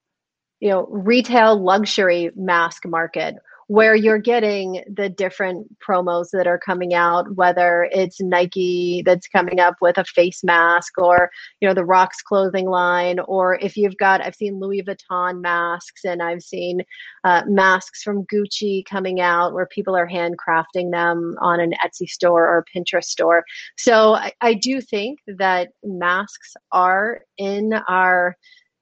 you 0.59 0.69
know 0.69 0.87
retail 0.89 1.61
luxury 1.61 2.31
mask 2.35 2.85
market 2.85 3.35
where 3.67 3.95
you're 3.95 4.17
getting 4.17 4.81
the 4.93 5.09
different 5.09 5.67
promos 5.79 6.29
that 6.31 6.47
are 6.47 6.57
coming 6.57 6.93
out, 6.93 7.35
whether 7.35 7.89
it's 7.91 8.21
Nike 8.21 9.03
that's 9.05 9.27
coming 9.27 9.59
up 9.59 9.75
with 9.81 9.97
a 9.97 10.05
face 10.05 10.41
mask 10.43 10.97
or, 10.97 11.29
you 11.59 11.67
know, 11.67 11.73
the 11.73 11.83
Rocks 11.83 12.21
clothing 12.21 12.69
line, 12.69 13.19
or 13.19 13.55
if 13.55 13.75
you've 13.75 13.97
got, 13.97 14.21
I've 14.21 14.35
seen 14.35 14.59
Louis 14.59 14.83
Vuitton 14.83 15.41
masks 15.41 16.05
and 16.05 16.23
I've 16.23 16.43
seen 16.43 16.81
uh, 17.25 17.43
masks 17.45 18.03
from 18.03 18.25
Gucci 18.27 18.85
coming 18.85 19.19
out 19.19 19.53
where 19.53 19.67
people 19.67 19.97
are 19.97 20.07
handcrafting 20.07 20.91
them 20.91 21.35
on 21.39 21.59
an 21.59 21.73
Etsy 21.85 22.07
store 22.07 22.47
or 22.47 22.65
Pinterest 22.73 23.05
store. 23.05 23.43
So 23.77 24.13
I, 24.13 24.31
I 24.39 24.53
do 24.53 24.79
think 24.79 25.19
that 25.27 25.71
masks 25.83 26.53
are 26.71 27.21
in 27.37 27.73
our 27.89 28.37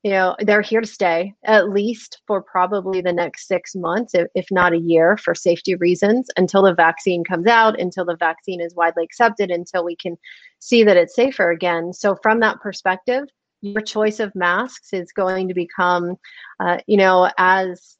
you 0.06 0.12
know 0.12 0.36
they're 0.42 0.62
here 0.62 0.82
to 0.82 0.88
stay 0.88 1.34
at 1.46 1.72
least 1.72 2.22
for 2.28 2.40
probably 2.40 3.02
the 3.02 3.12
next 3.12 3.48
six 3.48 3.74
months 3.74 4.14
if, 4.14 4.46
not 4.52 4.72
a 4.72 4.78
year 4.78 5.18
for 5.18 5.34
safety 5.34 5.74
reasons 5.74 6.28
until 6.38 6.62
the 6.62 6.76
vaccine 6.76 7.24
comes 7.24 7.48
out 7.48 7.80
until 7.80 8.06
the 8.06 8.16
vaccine 8.18 8.62
is 8.62 8.76
widely 8.76 9.04
accepted 9.04 9.50
until 9.50 9.84
we 9.84 9.96
can 9.96 10.16
see 10.60 10.84
that 10.84 10.96
it's 10.96 11.16
safer 11.16 11.50
again. 11.50 11.92
So 11.92 12.16
from 12.22 12.40
that 12.42 12.62
perspective 12.62 13.24
your 13.62 13.82
choice 13.82 14.20
of 14.20 14.36
masks 14.36 14.94
is 14.94 15.12
going 15.12 15.48
to 15.48 15.56
become 15.56 16.18
uh, 16.60 16.78
you 16.86 16.98
know 16.98 17.32
as 17.40 17.98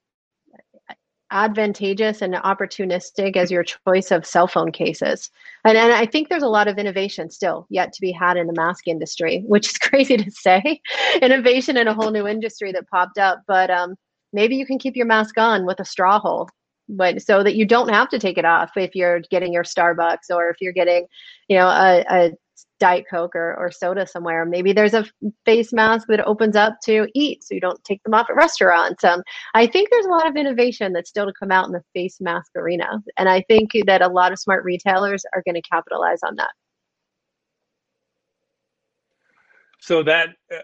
advantageous 1.32 2.22
and 2.22 2.36
opportunistic 2.36 3.36
as 3.36 3.52
your 3.52 3.64
choice 3.64 4.12
of 4.12 4.26
cell 4.26 4.48
phone 4.48 4.72
cases. 4.72 5.30
And, 5.64 5.78
and 5.78 5.92
I 5.92 6.06
think 6.06 6.30
there's 6.30 6.44
a 6.44 6.48
lot 6.48 6.68
of 6.68 6.78
innovation 6.78 7.30
still 7.30 7.66
yet 7.70 7.94
to 7.94 8.02
be 8.02 8.12
had 8.12 8.38
in 8.38 8.48
the 8.48 8.54
mask 8.54 8.88
industry, 8.88 9.44
which 9.48 9.68
is 9.68 9.78
crazy 9.78 10.18
to 10.18 10.32
say. 10.32 10.82
innovation 11.22 11.78
in 11.78 11.88
a 11.88 11.94
whole 11.94 12.12
new 12.12 12.28
industry 12.28 12.72
that 12.72 12.90
popped 12.90 13.18
up. 13.18 13.42
But 13.48 13.70
um, 13.70 13.96
maybe 14.34 14.56
you 14.56 14.66
can 14.66 14.80
keep 14.80 14.96
your 14.96 15.06
mask 15.08 15.38
on 15.38 15.66
with 15.66 15.80
a 15.80 15.86
straw 15.86 16.20
hole 16.20 16.50
but 16.88 17.22
so 17.22 17.44
that 17.44 17.56
you 17.56 17.66
don't 17.66 17.90
have 17.90 18.10
to 18.10 18.20
take 18.20 18.38
it 18.38 18.46
off 18.46 18.72
if 18.76 18.96
you're 18.96 19.22
getting 19.32 19.52
your 19.52 19.64
starbucks 19.64 20.30
or 20.30 20.50
if 20.50 20.58
you're 20.62 20.74
getting 20.74 21.08
you 21.48 21.58
know 21.58 21.68
a, 21.68 22.06
a 22.10 22.32
diet 22.80 23.06
coke 23.10 23.36
or, 23.36 23.56
or 23.56 23.72
soda 23.72 24.06
somewhere. 24.06 24.46
Maybe 24.46 24.74
there's 24.74 24.94
a 24.94 25.06
face 25.46 25.72
mask 25.72 26.08
that 26.10 26.26
opens 26.26 26.56
up 26.56 26.78
to 26.86 27.08
eat 27.14 27.44
so 27.44 27.54
you 27.54 27.62
don't 27.62 27.84
take 27.84 28.04
them 28.04 28.14
off 28.14 28.30
at 28.30 28.36
restaurants. 28.36 29.04
Um, 29.04 29.24
i 29.54 29.66
think 29.66 29.90
there's 29.90 30.06
a 30.06 30.10
lot 30.10 30.28
of 30.28 30.36
innovation 30.36 30.94
that's 30.94 31.10
still 31.10 31.26
to 31.26 31.34
come 31.38 31.52
out 31.52 31.66
in 31.66 31.72
the 31.72 31.84
face 31.94 32.18
mask 32.20 32.52
arena 32.56 33.02
and 33.18 33.30
i 33.30 33.42
think 33.48 33.72
that 33.86 34.02
a 34.02 34.08
lot 34.08 34.32
of 34.32 34.40
smart 34.40 34.64
retailers 34.64 35.24
are 35.34 35.44
going 35.46 35.56
to 35.56 35.62
capitalize 35.62 36.20
on 36.24 36.36
that. 36.36 36.52
So 39.80 40.04
that 40.04 40.30
uh, 40.52 40.58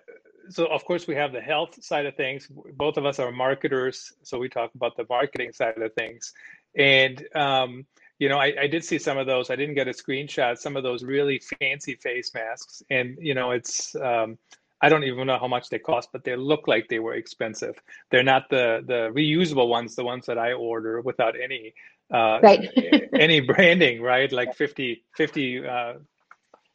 so 0.50 0.66
of 0.66 0.84
course 0.86 1.08
we 1.08 1.16
have 1.16 1.32
the 1.32 1.42
health 1.42 1.84
side 1.84 2.06
of 2.06 2.16
things. 2.16 2.50
Both 2.76 2.98
of 2.98 3.06
us 3.06 3.20
are 3.20 3.32
marketers 3.32 4.14
so 4.24 4.40
we 4.40 4.50
talk 4.50 4.72
about 4.76 4.98
the 4.98 5.06
marketing 5.10 5.54
side 5.54 5.78
of 5.78 5.94
things. 5.94 6.34
And 6.78 7.26
um, 7.36 7.86
you 8.22 8.30
know, 8.30 8.38
I, 8.38 8.54
I 8.62 8.68
did 8.68 8.86
see 8.86 9.00
some 9.00 9.18
of 9.18 9.26
those. 9.26 9.50
I 9.50 9.56
didn't 9.56 9.74
get 9.74 9.88
a 9.88 9.92
screenshot. 9.94 10.60
Some 10.60 10.78
of 10.78 10.84
those 10.84 11.04
really 11.04 11.42
fancy 11.60 11.96
face 11.96 12.32
masks, 12.36 12.84
and 12.92 13.18
you 13.20 13.34
know, 13.34 13.50
it's 13.50 13.96
um, 13.96 14.38
I 14.80 14.90
don't 14.90 15.04
even 15.06 15.26
know 15.26 15.40
how 15.40 15.48
much 15.48 15.70
they 15.70 15.80
cost, 15.80 16.10
but 16.14 16.24
they 16.24 16.36
look 16.36 16.68
like 16.68 16.88
they 16.88 17.00
were 17.00 17.16
expensive. 17.16 17.82
They're 18.12 18.22
not 18.22 18.44
the 18.52 18.84
the 18.86 19.10
reusable 19.12 19.70
ones, 19.70 19.96
the 19.96 20.04
ones 20.04 20.28
that 20.28 20.38
I 20.38 20.54
order 20.54 21.02
without 21.02 21.34
any 21.36 21.74
uh, 22.14 22.40
right. 22.44 22.70
any 23.20 23.40
branding, 23.40 24.04
right? 24.04 24.32
Like 24.32 24.54
50, 24.54 25.04
50, 25.18 25.66
uh, 25.66 25.94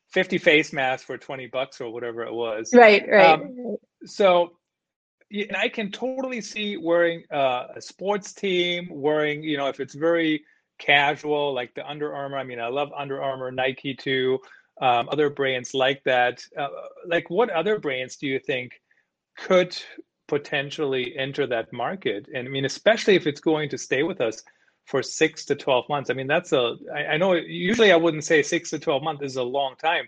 50 0.09 0.39
face 0.39 0.73
masks 0.73 1.07
for 1.07 1.17
20 1.17 1.47
bucks 1.47 1.81
or 1.81 1.93
whatever 1.93 2.25
it 2.25 2.35
was. 2.35 2.71
Right, 2.75 3.09
right. 3.09 3.35
Um, 3.35 3.77
so 4.05 4.57
and 5.31 5.57
I 5.57 5.69
can 5.69 5.93
totally 5.93 6.41
see 6.41 6.77
wearing 6.77 7.23
uh, 7.33 7.69
a 7.77 7.81
sports 7.81 8.33
team, 8.33 8.89
wearing, 8.91 9.45
you 9.45 9.57
know, 9.57 9.69
if 9.69 9.79
it's 9.79 9.95
very 9.95 10.43
casual, 10.79 11.55
like 11.55 11.75
the 11.75 11.87
Under 11.89 12.15
Armour. 12.15 12.39
I 12.39 12.45
mean, 12.45 12.61
I 12.61 12.69
love 12.69 12.91
Under 12.97 13.23
Armour, 13.23 13.51
Nike 13.51 13.95
too, 13.95 14.39
um, 14.81 15.09
other 15.11 15.31
brands 15.31 15.75
like 15.75 16.03
that. 16.05 16.45
Uh, 16.57 16.69
like, 17.07 17.31
what 17.31 17.51
other 17.51 17.79
brands 17.79 18.17
do 18.17 18.27
you 18.27 18.39
think 18.39 18.81
could 19.37 19.77
potentially 20.29 21.15
enter 21.17 21.47
that 21.47 21.73
market? 21.73 22.29
And 22.35 22.47
I 22.47 22.51
mean, 22.51 22.65
especially 22.65 23.17
if 23.17 23.27
it's 23.27 23.41
going 23.41 23.69
to 23.71 23.79
stay 23.79 24.03
with 24.03 24.21
us 24.21 24.43
for 24.87 25.03
six 25.03 25.45
to 25.47 25.55
12 25.55 25.89
months. 25.89 26.11
I 26.11 26.15
mean, 26.15 26.27
that's 26.27 26.53
a, 26.53 26.77
I, 26.95 27.05
I 27.07 27.17
know 27.17 27.35
usually 27.35 27.93
I 27.93 27.97
wouldn't 27.97 28.25
say 28.25 28.43
six 28.43 28.71
to 28.71 28.79
12 28.79 29.03
months 29.03 29.23
is 29.25 29.37
a 29.37 29.43
long 29.43 29.75
time, 29.77 30.07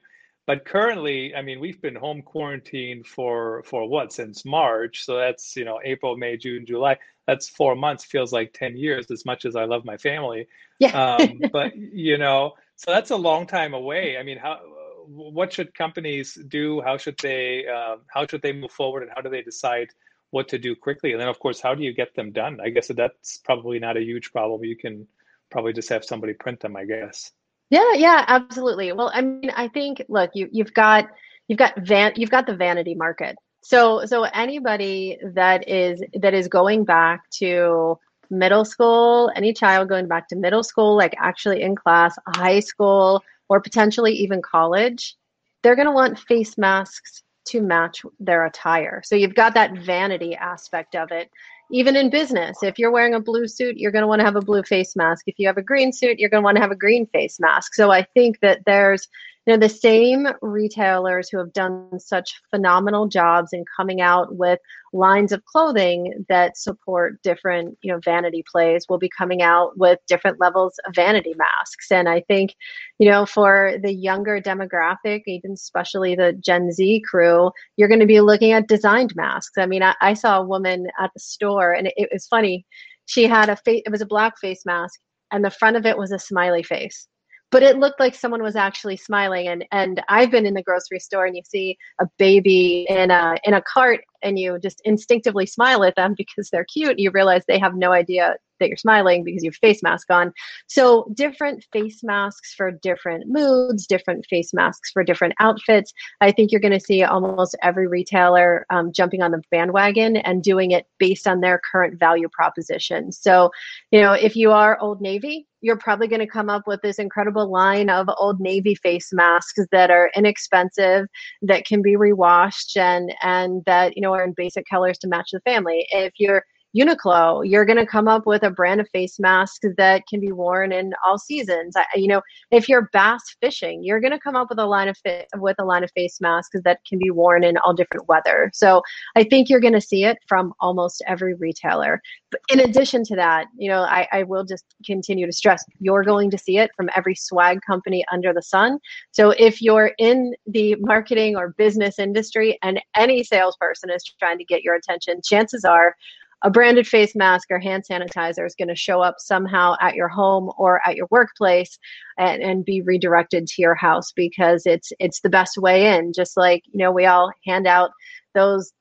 but 0.48 0.64
currently, 0.64 1.34
I 1.34 1.42
mean, 1.42 1.60
we've 1.60 1.80
been 1.82 1.94
home 1.94 2.22
quarantined 2.22 3.06
for 3.06 3.62
for 3.64 3.86
what 3.86 4.14
since 4.14 4.46
March. 4.46 5.04
So 5.04 5.18
that's 5.18 5.54
you 5.54 5.66
know 5.66 5.78
April, 5.84 6.16
May, 6.16 6.38
June, 6.38 6.64
July. 6.64 6.96
That's 7.26 7.50
four 7.50 7.76
months. 7.76 8.06
Feels 8.06 8.32
like 8.32 8.54
ten 8.54 8.74
years. 8.74 9.10
As 9.10 9.26
much 9.26 9.44
as 9.44 9.56
I 9.56 9.64
love 9.66 9.84
my 9.84 9.98
family, 9.98 10.48
yeah. 10.78 11.16
um, 11.16 11.38
but 11.52 11.76
you 11.76 12.16
know, 12.16 12.54
so 12.76 12.90
that's 12.90 13.10
a 13.10 13.16
long 13.16 13.46
time 13.46 13.74
away. 13.74 14.16
I 14.16 14.22
mean, 14.22 14.38
how 14.38 14.60
what 15.06 15.52
should 15.52 15.74
companies 15.74 16.38
do? 16.48 16.80
How 16.80 16.96
should 16.96 17.18
they 17.18 17.66
uh, 17.66 17.96
how 18.06 18.26
should 18.26 18.40
they 18.40 18.54
move 18.54 18.72
forward, 18.72 19.02
and 19.02 19.12
how 19.14 19.20
do 19.20 19.28
they 19.28 19.42
decide 19.42 19.88
what 20.30 20.48
to 20.48 20.58
do 20.58 20.74
quickly? 20.74 21.12
And 21.12 21.20
then, 21.20 21.28
of 21.28 21.38
course, 21.40 21.60
how 21.60 21.74
do 21.74 21.82
you 21.82 21.92
get 21.92 22.14
them 22.14 22.32
done? 22.32 22.58
I 22.64 22.70
guess 22.70 22.88
that's 22.88 23.36
probably 23.44 23.78
not 23.80 23.98
a 23.98 24.02
huge 24.02 24.32
problem. 24.32 24.64
You 24.64 24.76
can 24.76 25.06
probably 25.50 25.74
just 25.74 25.90
have 25.90 26.06
somebody 26.06 26.32
print 26.32 26.60
them. 26.60 26.74
I 26.74 26.86
guess. 26.86 27.32
Yeah, 27.70 27.92
yeah, 27.94 28.24
absolutely. 28.28 28.92
Well, 28.92 29.10
I 29.12 29.20
mean, 29.20 29.50
I 29.54 29.68
think 29.68 30.02
look, 30.08 30.30
you 30.34 30.48
you've 30.52 30.72
got 30.72 31.06
you've 31.48 31.58
got 31.58 31.74
van 31.86 32.12
you've 32.16 32.30
got 32.30 32.46
the 32.46 32.56
vanity 32.56 32.94
market. 32.94 33.36
So 33.62 34.06
so 34.06 34.22
anybody 34.24 35.18
that 35.34 35.68
is 35.68 36.02
that 36.20 36.32
is 36.34 36.48
going 36.48 36.84
back 36.84 37.28
to 37.40 37.98
middle 38.30 38.64
school, 38.64 39.30
any 39.36 39.52
child 39.52 39.88
going 39.88 40.08
back 40.08 40.28
to 40.28 40.36
middle 40.36 40.62
school, 40.62 40.96
like 40.96 41.14
actually 41.18 41.62
in 41.62 41.74
class, 41.76 42.16
high 42.28 42.60
school, 42.60 43.22
or 43.48 43.60
potentially 43.60 44.12
even 44.12 44.40
college, 44.42 45.16
they're 45.62 45.76
going 45.76 45.86
to 45.86 45.92
want 45.92 46.18
face 46.18 46.56
masks 46.58 47.22
to 47.48 47.60
match 47.62 48.02
their 48.20 48.44
attire. 48.44 49.00
So 49.04 49.16
you've 49.16 49.34
got 49.34 49.54
that 49.54 49.76
vanity 49.78 50.34
aspect 50.34 50.94
of 50.94 51.10
it 51.10 51.30
even 51.70 51.96
in 51.96 52.10
business 52.10 52.62
if 52.62 52.78
you're 52.78 52.90
wearing 52.90 53.14
a 53.14 53.20
blue 53.20 53.46
suit 53.46 53.76
you're 53.76 53.92
going 53.92 54.02
to 54.02 54.08
want 54.08 54.20
to 54.20 54.24
have 54.24 54.36
a 54.36 54.40
blue 54.40 54.62
face 54.62 54.96
mask. 54.96 55.24
If 55.26 55.38
you 55.38 55.46
have 55.46 55.58
a 55.58 55.62
green 55.62 55.92
suit 55.92 56.18
you're 56.18 56.30
going 56.30 56.42
to 56.42 56.44
want 56.44 56.56
to 56.56 56.62
have 56.62 56.70
a 56.70 56.76
green 56.76 57.06
face 57.06 57.38
mask. 57.40 57.74
So 57.74 57.90
i 57.90 58.02
think 58.14 58.40
that 58.40 58.60
there's 58.66 59.08
know 59.48 59.56
the 59.56 59.68
same 59.68 60.26
retailers 60.42 61.28
who 61.28 61.38
have 61.38 61.52
done 61.52 61.98
such 61.98 62.40
phenomenal 62.50 63.08
jobs 63.08 63.52
in 63.52 63.64
coming 63.76 64.00
out 64.00 64.36
with 64.36 64.58
lines 64.92 65.32
of 65.32 65.44
clothing 65.44 66.24
that 66.28 66.56
support 66.56 67.20
different 67.22 67.76
you 67.82 67.92
know 67.92 68.00
vanity 68.04 68.44
plays 68.50 68.86
will 68.88 68.98
be 68.98 69.10
coming 69.16 69.42
out 69.42 69.76
with 69.76 69.98
different 70.06 70.40
levels 70.40 70.78
of 70.86 70.94
vanity 70.94 71.34
masks. 71.36 71.90
And 71.90 72.08
i 72.08 72.20
think 72.20 72.54
you 72.98 73.10
know 73.10 73.26
for 73.26 73.74
the 73.82 73.92
younger 73.92 74.40
demographic 74.40 75.22
even 75.26 75.52
especially 75.52 76.14
the 76.14 76.32
gen 76.34 76.72
z 76.72 77.02
crew 77.08 77.50
you're 77.76 77.88
going 77.88 78.00
to 78.00 78.06
be 78.06 78.20
looking 78.20 78.52
at 78.52 78.68
designed 78.68 79.14
masks. 79.16 79.58
I 79.58 79.66
mean 79.66 79.82
i, 79.82 79.94
I 80.00 80.14
saw 80.14 80.40
a 80.40 80.46
woman 80.46 80.88
at 80.98 81.10
the 81.14 81.20
store 81.20 81.72
and 81.72 81.86
it, 81.86 81.94
it 81.96 82.08
was 82.12 82.26
funny. 82.26 82.66
She 83.06 83.24
had 83.24 83.48
a 83.48 83.56
face 83.56 83.82
it 83.86 83.90
was 83.90 84.02
a 84.02 84.06
black 84.06 84.38
face 84.38 84.64
mask 84.66 85.00
and 85.30 85.44
the 85.44 85.50
front 85.50 85.76
of 85.76 85.86
it 85.86 85.96
was 85.96 86.12
a 86.12 86.18
smiley 86.18 86.62
face 86.62 87.08
but 87.50 87.62
it 87.62 87.78
looked 87.78 88.00
like 88.00 88.14
someone 88.14 88.42
was 88.42 88.56
actually 88.56 88.96
smiling 88.96 89.48
and 89.48 89.64
and 89.72 90.02
I've 90.08 90.30
been 90.30 90.46
in 90.46 90.54
the 90.54 90.62
grocery 90.62 91.00
store 91.00 91.26
and 91.26 91.36
you 91.36 91.42
see 91.44 91.76
a 92.00 92.06
baby 92.18 92.86
in 92.88 93.10
a 93.10 93.36
in 93.44 93.54
a 93.54 93.62
cart 93.62 94.00
and 94.22 94.38
you 94.38 94.58
just 94.58 94.80
instinctively 94.84 95.46
smile 95.46 95.84
at 95.84 95.96
them 95.96 96.14
because 96.16 96.50
they're 96.50 96.64
cute 96.64 96.98
you 96.98 97.10
realize 97.10 97.42
they 97.46 97.58
have 97.58 97.74
no 97.74 97.92
idea 97.92 98.36
that 98.58 98.68
you're 98.68 98.76
smiling 98.76 99.24
because 99.24 99.42
you 99.42 99.50
have 99.50 99.56
face 99.56 99.82
mask 99.82 100.10
on. 100.10 100.32
So 100.66 101.10
different 101.14 101.64
face 101.72 102.00
masks 102.02 102.54
for 102.54 102.70
different 102.70 103.24
moods, 103.28 103.86
different 103.86 104.26
face 104.26 104.52
masks 104.52 104.90
for 104.90 105.04
different 105.04 105.34
outfits. 105.40 105.92
I 106.20 106.32
think 106.32 106.50
you're 106.50 106.60
going 106.60 106.72
to 106.72 106.80
see 106.80 107.02
almost 107.02 107.56
every 107.62 107.86
retailer 107.86 108.66
um, 108.70 108.92
jumping 108.92 109.22
on 109.22 109.30
the 109.30 109.42
bandwagon 109.50 110.16
and 110.16 110.42
doing 110.42 110.72
it 110.72 110.86
based 110.98 111.26
on 111.26 111.40
their 111.40 111.60
current 111.70 111.98
value 111.98 112.28
proposition. 112.32 113.12
So, 113.12 113.50
you 113.90 114.00
know, 114.00 114.12
if 114.12 114.36
you 114.36 114.52
are 114.52 114.78
Old 114.80 115.00
Navy, 115.00 115.46
you're 115.60 115.76
probably 115.76 116.06
going 116.06 116.20
to 116.20 116.26
come 116.26 116.48
up 116.48 116.66
with 116.66 116.80
this 116.82 116.98
incredible 116.98 117.50
line 117.50 117.90
of 117.90 118.08
Old 118.16 118.40
Navy 118.40 118.74
face 118.74 119.10
masks 119.12 119.58
that 119.72 119.90
are 119.90 120.10
inexpensive, 120.14 121.06
that 121.42 121.64
can 121.64 121.82
be 121.82 121.96
rewashed, 121.96 122.76
and 122.76 123.12
and 123.22 123.64
that 123.66 123.96
you 123.96 124.02
know 124.02 124.07
are 124.12 124.24
in 124.24 124.32
basic 124.36 124.66
colors 124.68 124.98
to 124.98 125.08
match 125.08 125.30
the 125.32 125.40
family. 125.40 125.86
If 125.90 126.14
you're 126.18 126.44
Uniqlo, 126.78 127.42
you're 127.44 127.64
going 127.64 127.78
to 127.78 127.86
come 127.86 128.06
up 128.06 128.26
with 128.26 128.42
a 128.42 128.50
brand 128.50 128.80
of 128.80 128.88
face 128.90 129.18
masks 129.18 129.66
that 129.76 130.06
can 130.06 130.20
be 130.20 130.30
worn 130.30 130.70
in 130.70 130.92
all 131.04 131.18
seasons. 131.18 131.74
I, 131.76 131.84
you 131.96 132.06
know, 132.06 132.22
if 132.50 132.68
you're 132.68 132.88
bass 132.92 133.22
fishing, 133.40 133.82
you're 133.82 134.00
going 134.00 134.12
to 134.12 134.18
come 134.18 134.36
up 134.36 134.48
with 134.50 134.58
a 134.58 134.66
line 134.66 134.88
of 134.88 134.96
fit, 134.98 135.26
with 135.36 135.56
a 135.58 135.64
line 135.64 135.82
of 135.82 135.90
face 135.92 136.20
masks 136.20 136.56
that 136.64 136.78
can 136.88 136.98
be 136.98 137.10
worn 137.10 137.42
in 137.42 137.56
all 137.58 137.74
different 137.74 138.08
weather. 138.08 138.50
So 138.54 138.82
I 139.16 139.24
think 139.24 139.48
you're 139.48 139.60
going 139.60 139.72
to 139.72 139.80
see 139.80 140.04
it 140.04 140.18
from 140.28 140.52
almost 140.60 141.02
every 141.06 141.34
retailer. 141.34 142.00
But 142.30 142.40
in 142.48 142.60
addition 142.60 143.02
to 143.04 143.16
that, 143.16 143.46
you 143.56 143.68
know, 143.70 143.82
I, 143.82 144.06
I 144.12 144.22
will 144.22 144.44
just 144.44 144.64
continue 144.84 145.26
to 145.26 145.32
stress 145.32 145.64
you're 145.80 146.04
going 146.04 146.30
to 146.30 146.38
see 146.38 146.58
it 146.58 146.70
from 146.76 146.90
every 146.96 147.14
swag 147.14 147.60
company 147.66 148.04
under 148.12 148.32
the 148.32 148.42
sun. 148.42 148.78
So 149.12 149.30
if 149.30 149.62
you're 149.62 149.92
in 149.98 150.34
the 150.46 150.76
marketing 150.80 151.36
or 151.36 151.54
business 151.56 151.98
industry 151.98 152.58
and 152.62 152.80
any 152.96 153.24
salesperson 153.24 153.90
is 153.90 154.04
trying 154.18 154.38
to 154.38 154.44
get 154.44 154.62
your 154.62 154.74
attention, 154.74 155.20
chances 155.24 155.64
are 155.64 155.94
a 156.42 156.50
branded 156.50 156.86
face 156.86 157.14
mask 157.16 157.48
or 157.50 157.58
hand 157.58 157.84
sanitizer 157.90 158.46
is 158.46 158.54
going 158.54 158.68
to 158.68 158.76
show 158.76 159.00
up 159.00 159.16
somehow 159.18 159.74
at 159.80 159.94
your 159.94 160.08
home 160.08 160.50
or 160.56 160.80
at 160.86 160.96
your 160.96 161.08
workplace 161.10 161.78
and, 162.16 162.42
and 162.42 162.64
be 162.64 162.80
redirected 162.80 163.46
to 163.46 163.62
your 163.62 163.74
house 163.74 164.12
because 164.12 164.64
it's 164.64 164.92
it's 164.98 165.20
the 165.20 165.28
best 165.28 165.58
way 165.58 165.96
in. 165.96 166.12
Just 166.12 166.36
like 166.36 166.62
you 166.66 166.78
know 166.78 166.92
we 166.92 167.06
all 167.06 167.32
hand 167.46 167.66
out 167.66 167.90
those 168.34 168.72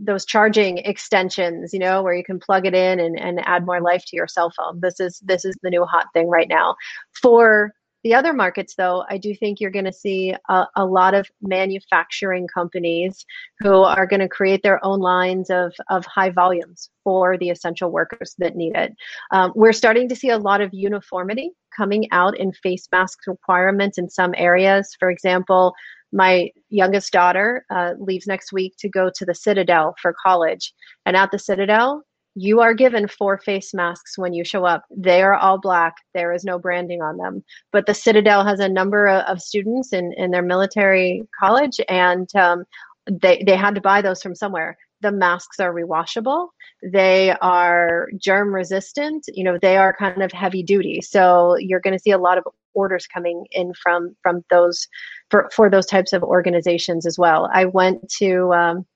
those 0.00 0.24
charging 0.24 0.78
extensions 0.78 1.74
you 1.74 1.78
know 1.78 2.02
where 2.02 2.14
you 2.14 2.24
can 2.24 2.40
plug 2.40 2.64
it 2.64 2.74
in 2.74 2.98
and, 2.98 3.20
and 3.20 3.38
add 3.46 3.66
more 3.66 3.82
life 3.82 4.02
to 4.06 4.16
your 4.16 4.26
cell 4.28 4.52
phone. 4.56 4.80
This 4.80 5.00
is 5.00 5.20
this 5.24 5.44
is 5.44 5.54
the 5.62 5.70
new 5.70 5.84
hot 5.84 6.06
thing 6.14 6.28
right 6.28 6.48
now. 6.48 6.74
For 7.20 7.72
The 8.04 8.14
other 8.14 8.32
markets, 8.32 8.74
though, 8.76 9.04
I 9.08 9.18
do 9.18 9.34
think 9.34 9.60
you're 9.60 9.72
going 9.72 9.84
to 9.84 9.92
see 9.92 10.32
a, 10.48 10.66
a, 10.76 10.86
lot 10.86 11.14
of 11.14 11.28
manufacturing 11.42 12.46
companies 12.46 13.26
who 13.58 13.82
are 13.82 14.06
going 14.06 14.20
to 14.20 14.28
create 14.28 14.62
their 14.62 14.84
own 14.84 15.00
lines 15.00 15.50
of, 15.50 15.74
of 15.90 16.04
high 16.06 16.30
volumes 16.30 16.90
for 17.02 17.36
the 17.36 17.50
essential 17.50 17.90
workers 17.90 18.36
that 18.38 18.54
need 18.54 18.76
it. 18.76 18.94
Um, 19.32 19.52
we're 19.56 19.72
starting 19.72 20.08
to 20.10 20.16
see 20.16 20.30
a 20.30 20.38
lot 20.38 20.60
of 20.60 20.72
uniformity 20.72 21.50
coming 21.76 22.08
out 22.12 22.38
in 22.38 22.52
face 22.52 22.86
mask 22.92 23.18
requirements 23.26 23.98
in 23.98 24.08
some 24.08 24.32
areas. 24.36 24.96
For 24.98 25.10
example, 25.10 25.74
my 26.12 26.50
youngest 26.70 27.12
daughter 27.12 27.64
uh, 27.70 27.94
leaves 27.98 28.26
next 28.26 28.52
week 28.52 28.74
to 28.78 28.88
go 28.88 29.10
to 29.14 29.24
the 29.24 29.34
Citadel 29.34 29.94
for 30.00 30.14
college. 30.22 30.72
And 31.04 31.16
at 31.16 31.30
the 31.30 31.38
Citadel, 31.38 32.04
you 32.38 32.60
are 32.60 32.72
given 32.72 33.08
four 33.08 33.38
face 33.38 33.74
masks 33.74 34.16
when 34.16 34.32
you 34.32 34.44
show 34.44 34.64
up. 34.64 34.84
They 34.96 35.22
are 35.22 35.34
all 35.34 35.58
black. 35.58 35.94
There 36.14 36.32
is 36.32 36.44
no 36.44 36.58
branding 36.58 37.02
on 37.02 37.16
them. 37.16 37.42
But 37.72 37.86
the 37.86 37.94
Citadel 37.94 38.44
has 38.44 38.60
a 38.60 38.68
number 38.68 39.08
of, 39.08 39.42
students 39.42 39.92
in, 39.92 40.12
in 40.16 40.30
their 40.30 40.42
military 40.42 41.22
college, 41.38 41.80
and 41.88 42.28
um, 42.34 42.64
they, 43.10 43.42
they 43.46 43.56
had 43.56 43.74
to 43.74 43.80
buy 43.80 44.02
those 44.02 44.22
from 44.22 44.34
somewhere. 44.34 44.76
The 45.00 45.12
masks 45.12 45.60
are 45.60 45.72
rewashable. 45.72 46.48
They 46.82 47.34
are 47.40 48.08
germ 48.18 48.54
resistant. 48.54 49.24
You 49.32 49.44
know, 49.44 49.58
they 49.60 49.76
are 49.76 49.96
kind 49.96 50.22
of 50.22 50.32
heavy 50.32 50.62
duty. 50.62 51.00
So 51.00 51.56
you're 51.58 51.80
going 51.80 51.96
to 51.96 52.02
see 52.02 52.10
a 52.10 52.18
lot 52.18 52.38
of 52.38 52.44
orders 52.74 53.06
coming 53.06 53.46
in 53.52 53.72
from 53.74 54.14
from 54.22 54.44
those 54.50 54.86
for 55.30 55.48
for 55.52 55.70
those 55.70 55.86
types 55.86 56.12
of 56.12 56.22
organizations 56.22 57.06
as 57.06 57.18
well. 57.18 57.48
I 57.52 57.64
went 57.64 58.08
to 58.18 58.52
um, 58.52 58.86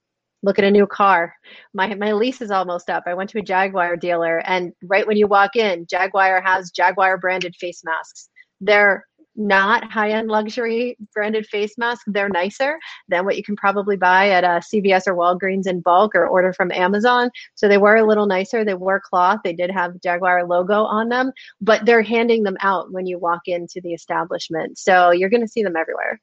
look 0.43 0.59
at 0.59 0.65
a 0.65 0.71
new 0.71 0.87
car. 0.87 1.35
My 1.75 1.95
my 1.95 2.13
lease 2.13 2.41
is 2.41 2.51
almost 2.51 2.91
up. 2.91 3.05
I 3.07 3.15
went 3.15 3.31
to 3.31 3.39
a 3.39 3.43
Jaguar 3.43 3.97
dealer 3.97 4.39
and 4.47 4.73
right 4.83 5.07
when 5.07 5.17
you 5.17 5.27
walk 5.27 5.57
in, 5.57 5.87
Jaguar 5.89 6.43
has 6.43 6.71
Jaguar 6.71 7.19
branded 7.19 7.55
face 7.57 7.83
masks. 7.85 8.29
They're 8.61 9.05
not 9.35 9.91
high-end 9.91 10.29
luxury 10.29 10.97
branded 11.15 11.47
face 11.47 11.79
masks. 11.79 12.05
They're 12.07 12.29
nicer 12.29 12.79
than 13.09 13.25
what 13.25 13.37
you 13.37 13.43
can 13.43 13.57
probably 13.57 13.97
buy 13.97 14.31
at 14.31 14.45
a 14.45 14.61
CVS 14.61 15.07
or 15.07 15.15
Walgreens 15.15 15.67
in 15.67 15.81
bulk 15.81 16.15
or 16.15 16.27
order 16.27 16.53
from 16.53 16.71
Amazon. 16.71 17.31
So 17.55 17.69
they 17.69 17.79
were 17.79 17.97
a 17.97 18.07
little 18.07 18.27
nicer. 18.27 18.65
They 18.65 18.75
were 18.75 19.01
cloth. 19.01 19.41
They 19.43 19.55
did 19.55 19.71
have 19.71 20.01
Jaguar 20.03 20.47
logo 20.47 20.85
on 20.85 21.09
them, 21.09 21.33
but 21.61 21.87
they're 21.87 22.03
handing 22.03 22.43
them 22.43 22.57
out 22.61 22.93
when 22.93 23.07
you 23.07 23.19
walk 23.19 23.43
into 23.47 23.81
the 23.83 23.95
establishment. 23.95 24.79
So 24.79 25.11
you're 25.11 25.31
going 25.31 25.43
to 25.43 25.49
see 25.49 25.63
them 25.63 25.77
everywhere. 25.77 26.21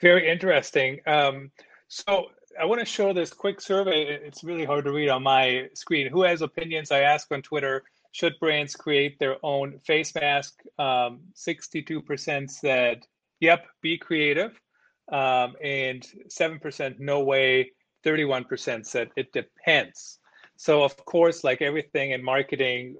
Very 0.00 0.30
interesting. 0.30 1.00
Um, 1.06 1.50
so 1.94 2.26
I 2.60 2.64
want 2.64 2.80
to 2.80 2.84
show 2.84 3.12
this 3.12 3.32
quick 3.32 3.60
survey. 3.60 4.02
It's 4.02 4.42
really 4.42 4.64
hard 4.64 4.84
to 4.86 4.92
read 4.92 5.10
on 5.10 5.22
my 5.22 5.68
screen. 5.74 6.08
Who 6.08 6.22
has 6.22 6.42
opinions? 6.42 6.90
I 6.90 7.00
ask 7.00 7.30
on 7.30 7.40
Twitter. 7.40 7.84
Should 8.10 8.34
brands 8.40 8.74
create 8.74 9.16
their 9.20 9.36
own 9.44 9.78
face 9.86 10.12
mask? 10.12 10.60
Um, 10.76 11.20
62% 11.36 12.50
said, 12.50 13.06
yep, 13.38 13.66
be 13.80 13.96
creative. 13.96 14.60
Um, 15.12 15.54
and 15.62 16.04
7% 16.28 16.98
no 16.98 17.20
way. 17.20 17.70
31% 18.04 18.86
said 18.86 19.10
it 19.16 19.32
depends. 19.32 20.18
So, 20.56 20.82
of 20.82 20.96
course, 21.04 21.44
like 21.44 21.62
everything 21.62 22.10
in 22.10 22.24
marketing, 22.24 22.96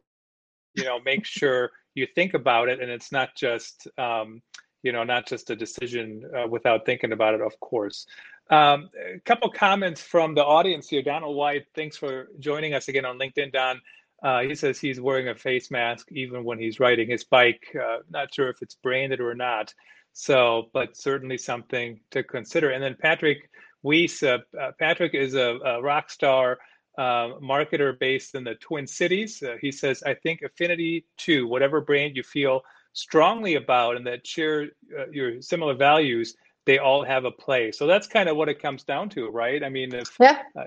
you 0.74 0.84
know, 0.84 1.00
make 1.04 1.26
sure 1.40 1.72
you 1.96 2.06
think 2.14 2.34
about 2.34 2.68
it 2.68 2.80
and 2.80 2.92
it's 2.92 3.10
not 3.10 3.30
just, 3.36 3.88
um, 3.98 4.40
you 4.84 4.92
know, 4.92 5.02
not 5.02 5.26
just 5.26 5.50
a 5.50 5.56
decision 5.56 6.22
uh, 6.36 6.46
without 6.46 6.86
thinking 6.86 7.10
about 7.10 7.34
it, 7.34 7.40
of 7.40 7.58
course. 7.58 8.06
Um, 8.50 8.90
a 9.16 9.20
couple 9.20 9.48
comments 9.50 10.02
from 10.02 10.34
the 10.34 10.44
audience 10.44 10.88
here. 10.88 11.02
Donald 11.02 11.36
White, 11.36 11.66
thanks 11.74 11.96
for 11.96 12.28
joining 12.38 12.74
us 12.74 12.88
again 12.88 13.04
on 13.04 13.18
LinkedIn, 13.18 13.52
Don. 13.52 13.80
Uh, 14.22 14.40
he 14.40 14.54
says 14.54 14.78
he's 14.78 15.00
wearing 15.00 15.28
a 15.28 15.34
face 15.34 15.70
mask 15.70 16.08
even 16.12 16.44
when 16.44 16.58
he's 16.58 16.80
riding 16.80 17.08
his 17.08 17.24
bike. 17.24 17.64
Uh, 17.74 17.98
not 18.10 18.32
sure 18.32 18.48
if 18.48 18.62
it's 18.62 18.74
branded 18.74 19.20
or 19.20 19.34
not. 19.34 19.72
So, 20.12 20.70
but 20.72 20.96
certainly 20.96 21.38
something 21.38 22.00
to 22.10 22.22
consider. 22.22 22.70
And 22.70 22.82
then 22.82 22.96
Patrick 23.00 23.50
Weiss, 23.82 24.22
uh, 24.22 24.38
uh 24.58 24.72
Patrick 24.78 25.14
is 25.14 25.34
a, 25.34 25.58
a 25.64 25.82
rock 25.82 26.10
star 26.10 26.58
uh, 26.96 27.36
marketer 27.42 27.98
based 27.98 28.34
in 28.34 28.44
the 28.44 28.54
Twin 28.56 28.86
Cities. 28.86 29.42
Uh, 29.42 29.56
he 29.60 29.72
says, 29.72 30.02
I 30.04 30.14
think 30.14 30.42
affinity 30.42 31.06
to 31.18 31.46
whatever 31.46 31.80
brand 31.80 32.16
you 32.16 32.22
feel 32.22 32.62
strongly 32.92 33.56
about 33.56 33.96
and 33.96 34.06
that 34.06 34.26
share 34.26 34.68
your 35.10 35.42
similar 35.42 35.74
values 35.74 36.36
they 36.66 36.78
all 36.78 37.04
have 37.04 37.24
a 37.24 37.30
play. 37.30 37.72
So 37.72 37.86
that's 37.86 38.06
kind 38.06 38.28
of 38.28 38.36
what 38.36 38.48
it 38.48 38.60
comes 38.60 38.84
down 38.84 39.10
to, 39.10 39.28
right? 39.28 39.62
I 39.62 39.68
mean, 39.68 39.94
if 39.94 40.16
yeah. 40.18 40.42
Uh, 40.58 40.64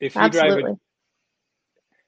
if 0.00 0.14
you 0.14 0.22
Absolutely. 0.22 0.62
drive 0.62 0.74
a 0.74 0.78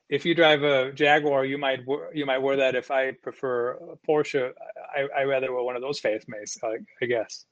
if 0.09 0.25
you 0.25 0.35
drive 0.35 0.63
a 0.63 0.93
Jaguar, 0.93 1.45
you 1.45 1.59
might 1.59 1.81
you 2.15 2.27
might 2.27 2.39
wear 2.39 2.57
that. 2.57 2.75
If 2.75 2.91
I 2.91 3.13
prefer 3.13 3.73
a 3.73 3.97
Porsche, 4.09 4.53
I 4.97 5.21
I 5.21 5.25
rather 5.25 5.53
wear 5.53 5.63
one 5.63 5.77
of 5.77 5.83
those 5.83 6.01
face 6.01 6.25
masks, 6.29 6.59
I, 6.63 6.77
I 7.03 7.07
guess. 7.07 7.45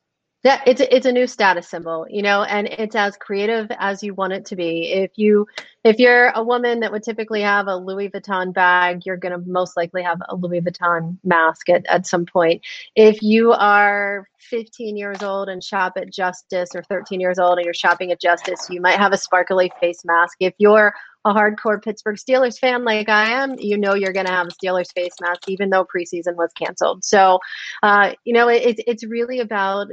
Yeah, 0.46 0.62
it's 0.64 0.80
it's 0.80 1.06
a 1.06 1.10
new 1.10 1.26
status 1.26 1.66
symbol, 1.66 2.06
you 2.08 2.22
know, 2.22 2.44
and 2.44 2.68
it's 2.68 2.94
as 2.94 3.16
creative 3.16 3.66
as 3.80 4.00
you 4.00 4.14
want 4.14 4.32
it 4.32 4.44
to 4.44 4.54
be. 4.54 4.92
If 4.92 5.10
you 5.16 5.48
if 5.82 5.98
you're 5.98 6.28
a 6.28 6.44
woman 6.44 6.78
that 6.80 6.92
would 6.92 7.02
typically 7.02 7.42
have 7.42 7.66
a 7.66 7.74
Louis 7.74 8.10
Vuitton 8.10 8.54
bag, 8.54 9.00
you're 9.04 9.16
going 9.16 9.32
to 9.32 9.44
most 9.50 9.76
likely 9.76 10.04
have 10.04 10.22
a 10.28 10.36
Louis 10.36 10.60
Vuitton 10.60 11.18
mask 11.24 11.68
at, 11.68 11.84
at 11.86 12.06
some 12.06 12.26
point. 12.26 12.62
If 12.94 13.24
you 13.24 13.54
are 13.54 14.28
15 14.38 14.96
years 14.96 15.20
old 15.20 15.48
and 15.48 15.64
shop 15.64 15.94
at 15.96 16.12
Justice 16.12 16.68
or 16.76 16.84
13 16.84 17.18
years 17.18 17.40
old 17.40 17.58
and 17.58 17.64
you're 17.64 17.74
shopping 17.74 18.12
at 18.12 18.20
Justice, 18.20 18.68
you 18.70 18.80
might 18.80 18.98
have 18.98 19.12
a 19.12 19.18
sparkly 19.18 19.72
face 19.80 20.04
mask. 20.04 20.36
If 20.38 20.54
you're 20.58 20.94
a 21.26 21.34
hardcore 21.34 21.82
Pittsburgh 21.82 22.16
Steelers 22.16 22.56
fan 22.56 22.84
like 22.84 23.08
I 23.08 23.30
am, 23.30 23.56
you 23.58 23.76
know 23.76 23.94
you're 23.94 24.12
going 24.12 24.26
to 24.26 24.32
have 24.32 24.46
a 24.46 24.50
Steelers 24.50 24.92
face 24.94 25.14
mask, 25.20 25.48
even 25.48 25.70
though 25.70 25.84
preseason 25.84 26.36
was 26.36 26.52
canceled. 26.56 27.04
So, 27.04 27.40
uh, 27.82 28.12
you 28.24 28.32
know, 28.32 28.48
it, 28.48 28.78
it's 28.86 29.04
really 29.04 29.40
about 29.40 29.88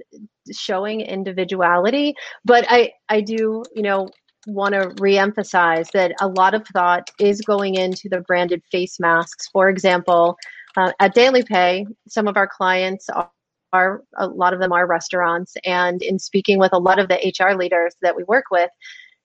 showing 0.52 1.02
individuality. 1.02 2.14
But 2.46 2.66
I, 2.70 2.94
I 3.10 3.22
do, 3.22 3.64
you 3.76 3.82
know, 3.82 4.10
want 4.46 4.74
to 4.76 4.90
reemphasize 5.02 5.90
that 5.92 6.14
a 6.22 6.28
lot 6.28 6.54
of 6.54 6.68
thought 6.68 7.10
is 7.20 7.42
going 7.42 7.76
into 7.76 8.10
the 8.10 8.22
branded 8.22 8.62
face 8.72 9.00
masks. 9.00 9.50
For 9.52 9.70
example, 9.70 10.38
uh, 10.78 10.92
at 11.00 11.16
DailyPay, 11.16 11.86
some 12.08 12.28
of 12.28 12.38
our 12.38 12.48
clients 12.48 13.10
are 13.10 13.32
are 13.72 14.04
a 14.18 14.28
lot 14.28 14.54
of 14.54 14.60
them 14.60 14.72
are 14.72 14.86
restaurants 14.86 15.56
and 15.66 16.04
in 16.04 16.20
speaking 16.20 16.60
with 16.60 16.72
a 16.74 16.78
lot 16.78 17.00
of 17.00 17.08
the 17.08 17.34
hr 17.40 17.56
leaders 17.56 17.96
that 18.04 18.16
we 18.16 18.24
work 18.26 18.46
with 18.52 18.70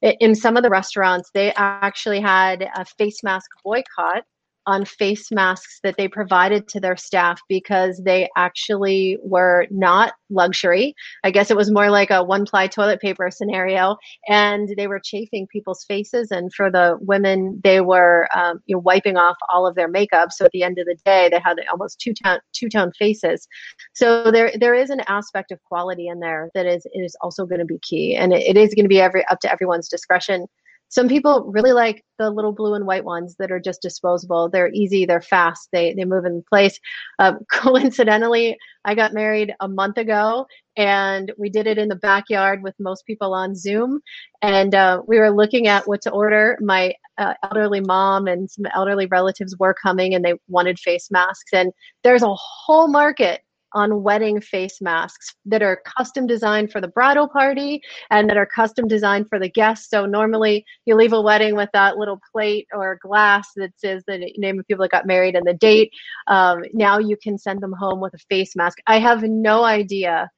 in 0.03 0.35
some 0.35 0.57
of 0.57 0.63
the 0.63 0.71
restaurants, 0.71 1.31
they 1.35 1.53
actually 1.57 2.21
had 2.21 2.69
a 2.77 2.85
face 2.85 3.23
mask 3.23 3.51
boycott 3.65 4.25
on 4.69 4.85
face 4.85 5.33
masks 5.33 5.81
that 5.83 5.97
they 5.97 6.07
provided 6.07 6.69
to 6.69 6.79
their 6.79 6.97
staff 6.97 7.41
because 7.49 8.03
they 8.05 8.29
actually 8.37 9.17
were 9.23 9.67
not 9.71 10.13
luxury. 10.29 10.95
I 11.25 11.31
guess 11.31 11.51
it 11.51 11.57
was 11.57 11.71
more 11.71 11.89
like 11.89 12.11
a 12.11 12.23
one 12.23 12.45
ply 12.45 12.67
toilet 12.67 13.01
paper 13.01 13.31
scenario. 13.31 13.97
And 14.29 14.69
they 14.77 14.87
were 14.87 15.01
chafing 15.03 15.47
people's 15.51 15.85
faces. 15.85 16.31
And 16.31 16.53
for 16.53 16.71
the 16.71 16.99
women, 17.01 17.59
they 17.65 17.81
were 17.81 18.29
um, 18.37 18.61
you 18.67 18.77
know, 18.77 18.81
wiping 18.81 19.17
off 19.17 19.39
all 19.49 19.67
of 19.67 19.75
their 19.75 19.89
makeup. 19.89 20.33
So 20.33 20.45
at 20.45 20.51
the 20.53 20.63
end 20.63 20.79
of 20.79 20.85
the 20.85 20.99
day, 21.03 21.31
they 21.31 21.41
had 21.41 21.57
almost 21.73 21.99
two 21.99 22.13
tone, 22.13 22.41
two 22.53 22.69
tone 22.69 22.93
faces. 22.99 23.49
So 23.95 24.31
there, 24.31 24.53
there 24.61 24.75
is 24.75 24.91
an 24.91 25.01
aspect 25.09 25.51
of 25.51 25.63
quality 25.65 26.09
in 26.09 26.21
there 26.21 26.51
that 26.55 26.67
is, 26.67 26.87
is 26.93 27.17
also 27.23 27.47
going 27.47 27.61
to 27.61 27.65
be 27.65 27.79
key. 27.79 28.15
And 28.17 28.35
it, 28.35 28.43
it 28.43 28.59
is 28.59 28.75
going 28.75 28.85
to 28.85 28.89
be 28.89 29.01
every, 29.01 29.25
up 29.29 29.41
to 29.41 29.51
everyone's 29.51 29.89
discretion 29.89 30.47
some 30.89 31.09
people 31.09 31.51
really 31.53 31.73
like 31.73 32.05
the 32.19 32.31
little 32.31 32.53
blue 32.53 32.75
and 32.75 32.87
white 32.87 33.05
ones 33.05 33.37
that 33.39 33.53
are 33.53 33.61
just 33.61 33.83
disposable. 33.83 34.49
They're 34.49 34.73
easy, 34.73 35.05
they're 35.05 35.21
fast, 35.21 35.69
they 35.73 35.93
they 35.95 36.05
move 36.05 36.25
in 36.25 36.43
place. 36.49 36.79
Um, 37.19 37.41
coincidentally, 37.53 38.57
I 38.85 38.95
got 38.95 39.13
married 39.13 39.55
a 39.61 39.69
month 39.69 39.99
ago, 39.99 40.47
and 40.77 41.33
we 41.37 41.51
did 41.51 41.67
it 41.67 41.79
in 41.79 41.89
the 41.89 41.97
backyard 41.97 42.63
with 42.63 42.75
most 42.79 43.05
people 43.07 43.35
on 43.35 43.55
Zoom. 43.55 44.01
And 44.43 44.75
uh, 44.75 45.03
we 45.07 45.19
were 45.19 45.31
looking 45.31 45.67
at 45.67 45.87
what 45.87 46.01
to 46.03 46.11
order. 46.11 46.57
My 46.61 46.95
uh, 47.19 47.35
elderly 47.43 47.81
mom 47.81 48.27
and 48.27 48.51
some 48.51 48.65
elderly 48.75 49.07
relatives 49.07 49.57
were 49.59 49.75
coming, 49.75 50.15
and 50.15 50.25
they 50.25 50.35
wanted 50.49 50.79
face 50.79 51.11
masks. 51.11 51.53
And 51.53 51.73
there's 52.03 52.23
a 52.23 52.35
whole 52.35 52.89
market 52.89 53.43
on 53.73 54.03
wedding 54.03 54.41
face 54.41 54.81
masks 54.81 55.35
that 55.45 55.63
are 55.63 55.83
custom 55.97 56.27
designed 56.27 56.73
for 56.73 56.81
the 56.81 56.89
bridal 56.89 57.29
party 57.29 57.81
and 58.11 58.29
that 58.29 58.37
are 58.37 58.47
custom 58.47 58.89
designed 58.89 59.29
for 59.29 59.39
the 59.39 59.49
guests. 59.49 59.91
So 59.91 60.07
normally 60.07 60.65
you 60.85 60.95
leave 60.95 61.13
a 61.13 61.21
wedding 61.21 61.55
with 61.57 61.71
that 61.73 61.97
little 61.97 62.21
plate 62.33 62.67
or 62.73 62.99
glass 63.03 63.49
that 63.57 63.73
says 63.77 64.03
the 64.07 64.33
name 64.37 64.59
of 64.59 64.67
people 64.67 64.85
that 64.85 64.91
got 64.91 65.07
married 65.07 65.35
and 65.35 65.47
the 65.47 65.55
date. 65.55 65.93
Um, 66.27 66.63
now 66.73 66.99
you 66.99 67.17
can 67.17 67.39
send 67.39 67.61
them 67.61 67.73
home 67.73 68.01
with 68.01 68.15
a 68.15 68.19
face 68.29 68.57
mask. 68.57 68.79
I 68.87 68.99
have 68.99 69.23
no 69.23 69.65
idea 69.65 70.31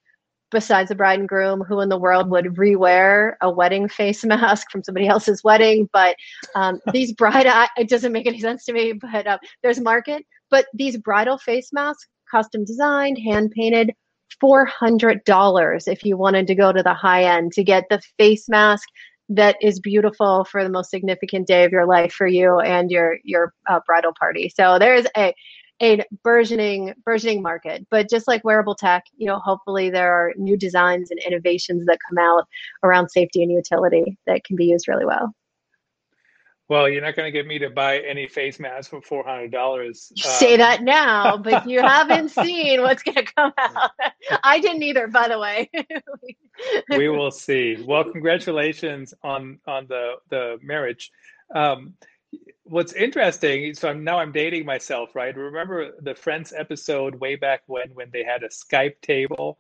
besides 0.51 0.89
the 0.89 0.95
bride 0.95 1.19
and 1.19 1.29
groom 1.29 1.61
who 1.63 1.81
in 1.81 1.89
the 1.89 1.99
world 1.99 2.29
would 2.31 2.47
rewear 2.57 3.35
a 3.41 3.51
wedding 3.51 3.89
face 3.89 4.25
mask 4.27 4.71
from 4.71 4.83
somebody 4.83 5.07
else's 5.07 5.45
wedding 5.45 5.89
but 5.93 6.17
um, 6.55 6.81
these 6.93 7.13
bride 7.13 7.47
it 7.77 7.89
doesn't 7.89 8.13
make 8.13 8.27
any 8.27 8.41
sense 8.41 8.65
to 8.65 8.73
me 8.73 8.93
but 8.93 9.27
uh, 9.27 9.39
there's 9.63 9.81
market 9.81 10.25
but 10.51 10.67
these 10.75 10.97
bridal 10.97 11.39
face 11.39 11.71
masks 11.73 12.09
custom 12.31 12.65
designed, 12.65 13.19
hand 13.19 13.53
painted, 13.53 13.93
$400 14.43 15.89
if 15.89 16.05
you 16.05 16.17
wanted 16.17 16.47
to 16.47 16.55
go 16.55 16.73
to 16.73 16.83
the 16.83 16.95
high 16.95 17.25
end 17.25 17.53
to 17.53 17.65
get 17.65 17.85
the 17.91 18.01
face 18.19 18.49
mask 18.49 18.89
that 19.29 19.57
is 19.61 19.79
beautiful 19.81 20.45
for 20.45 20.65
the 20.65 20.71
most 20.71 20.91
significant 20.91 21.47
day 21.47 21.65
of 21.65 21.73
your 21.73 21.87
life 21.87 22.13
for 22.13 22.27
you 22.27 22.59
and 22.61 22.91
your 22.91 23.19
your 23.23 23.53
uh, 23.69 23.81
bridal 23.87 24.13
party. 24.19 24.51
So 24.55 24.79
there's 24.79 25.07
a 25.17 25.33
a 25.83 26.05
burgeoning 26.25 26.95
burgeoning 27.05 27.43
market. 27.43 27.87
But 27.91 28.11
just 28.11 28.29
like 28.29 28.45
wearable 28.45 28.75
tech, 28.75 29.05
you 29.17 29.27
know, 29.27 29.39
hopefully 29.39 29.91
there 29.91 30.13
are 30.13 30.33
new 30.37 30.57
designs 30.57 31.11
and 31.11 31.21
innovations 31.21 31.87
that 31.87 31.99
come 32.09 32.19
out 32.19 32.45
around 32.83 33.09
safety 33.11 33.43
and 33.43 33.53
utility 33.53 34.19
that 34.27 34.45
can 34.45 34.57
be 34.57 34.67
used 34.67 34.89
really 34.89 35.07
well. 35.07 35.33
Well, 36.71 36.89
you're 36.89 37.03
not 37.03 37.17
going 37.17 37.27
to 37.27 37.33
get 37.37 37.49
me 37.49 37.59
to 37.59 37.69
buy 37.69 37.99
any 37.99 38.29
face 38.29 38.61
masks 38.61 38.87
for 38.87 39.03
four 39.03 39.25
hundred 39.25 39.51
dollars. 39.51 40.13
Um, 40.25 40.31
Say 40.31 40.57
that 40.57 40.85
now, 40.85 41.37
but 41.37 41.69
you 41.69 41.81
haven't 41.87 42.29
seen 42.29 42.81
what's 42.83 43.03
going 43.03 43.17
to 43.17 43.25
come 43.25 43.53
out. 43.59 43.91
I 44.45 44.61
didn't 44.61 44.85
either, 44.85 45.09
by 45.09 45.27
the 45.27 45.41
way. 45.41 45.69
we 46.91 47.09
will 47.09 47.33
see. 47.33 47.85
Well, 47.85 48.05
congratulations 48.05 49.13
on 49.25 49.59
on 49.67 49.89
the 49.89 50.13
the 50.29 50.59
marriage. 50.63 51.11
Um, 51.53 51.95
what's 52.63 52.93
interesting 52.93 53.75
so 53.75 53.89
I'm, 53.89 54.05
now 54.05 54.21
i'm 54.21 54.31
dating 54.31 54.65
myself 54.65 55.17
right 55.17 55.37
remember 55.37 55.91
the 56.03 56.15
friends 56.15 56.53
episode 56.57 57.17
way 57.17 57.35
back 57.35 57.63
when 57.67 57.89
when 57.95 58.09
they 58.13 58.23
had 58.23 58.45
a 58.45 58.49
skype 58.49 59.01
table 59.03 59.59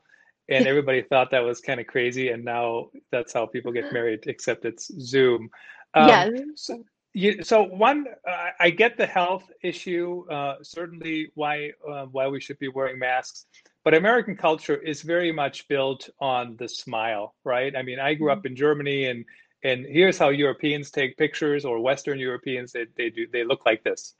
and 0.48 0.64
everybody 0.68 1.02
thought 1.02 1.32
that 1.32 1.40
was 1.40 1.60
kind 1.60 1.80
of 1.80 1.88
crazy 1.88 2.28
and 2.28 2.44
now 2.44 2.90
that's 3.10 3.32
how 3.32 3.46
people 3.46 3.72
get 3.72 3.92
married 3.92 4.20
except 4.28 4.64
it's 4.64 4.92
zoom 5.00 5.50
um, 5.94 6.08
yeah 6.08 6.28
so, 6.54 6.84
you, 7.12 7.42
so 7.42 7.62
one 7.62 8.06
uh, 8.28 8.50
i 8.60 8.70
get 8.70 8.96
the 8.96 9.06
health 9.06 9.50
issue 9.62 10.24
uh, 10.30 10.56
certainly 10.62 11.30
why 11.34 11.70
uh, 11.88 12.06
why 12.06 12.28
we 12.28 12.40
should 12.40 12.58
be 12.58 12.68
wearing 12.68 12.98
masks 12.98 13.46
but 13.84 13.94
american 13.94 14.36
culture 14.36 14.76
is 14.76 15.02
very 15.02 15.32
much 15.32 15.66
built 15.68 16.08
on 16.20 16.56
the 16.58 16.68
smile 16.68 17.34
right 17.44 17.74
i 17.76 17.82
mean 17.82 17.98
i 17.98 18.14
grew 18.14 18.30
up 18.30 18.38
mm-hmm. 18.38 18.48
in 18.48 18.56
germany 18.56 19.06
and 19.06 19.24
and 19.62 19.84
here's 19.86 20.18
how 20.18 20.30
Europeans 20.30 20.90
take 20.90 21.16
pictures 21.16 21.64
or 21.64 21.80
Western 21.80 22.18
Europeans 22.18 22.72
they, 22.72 22.86
they 22.96 23.10
do 23.10 23.26
they 23.30 23.44
look 23.44 23.66
like 23.66 23.84
this. 23.84 24.14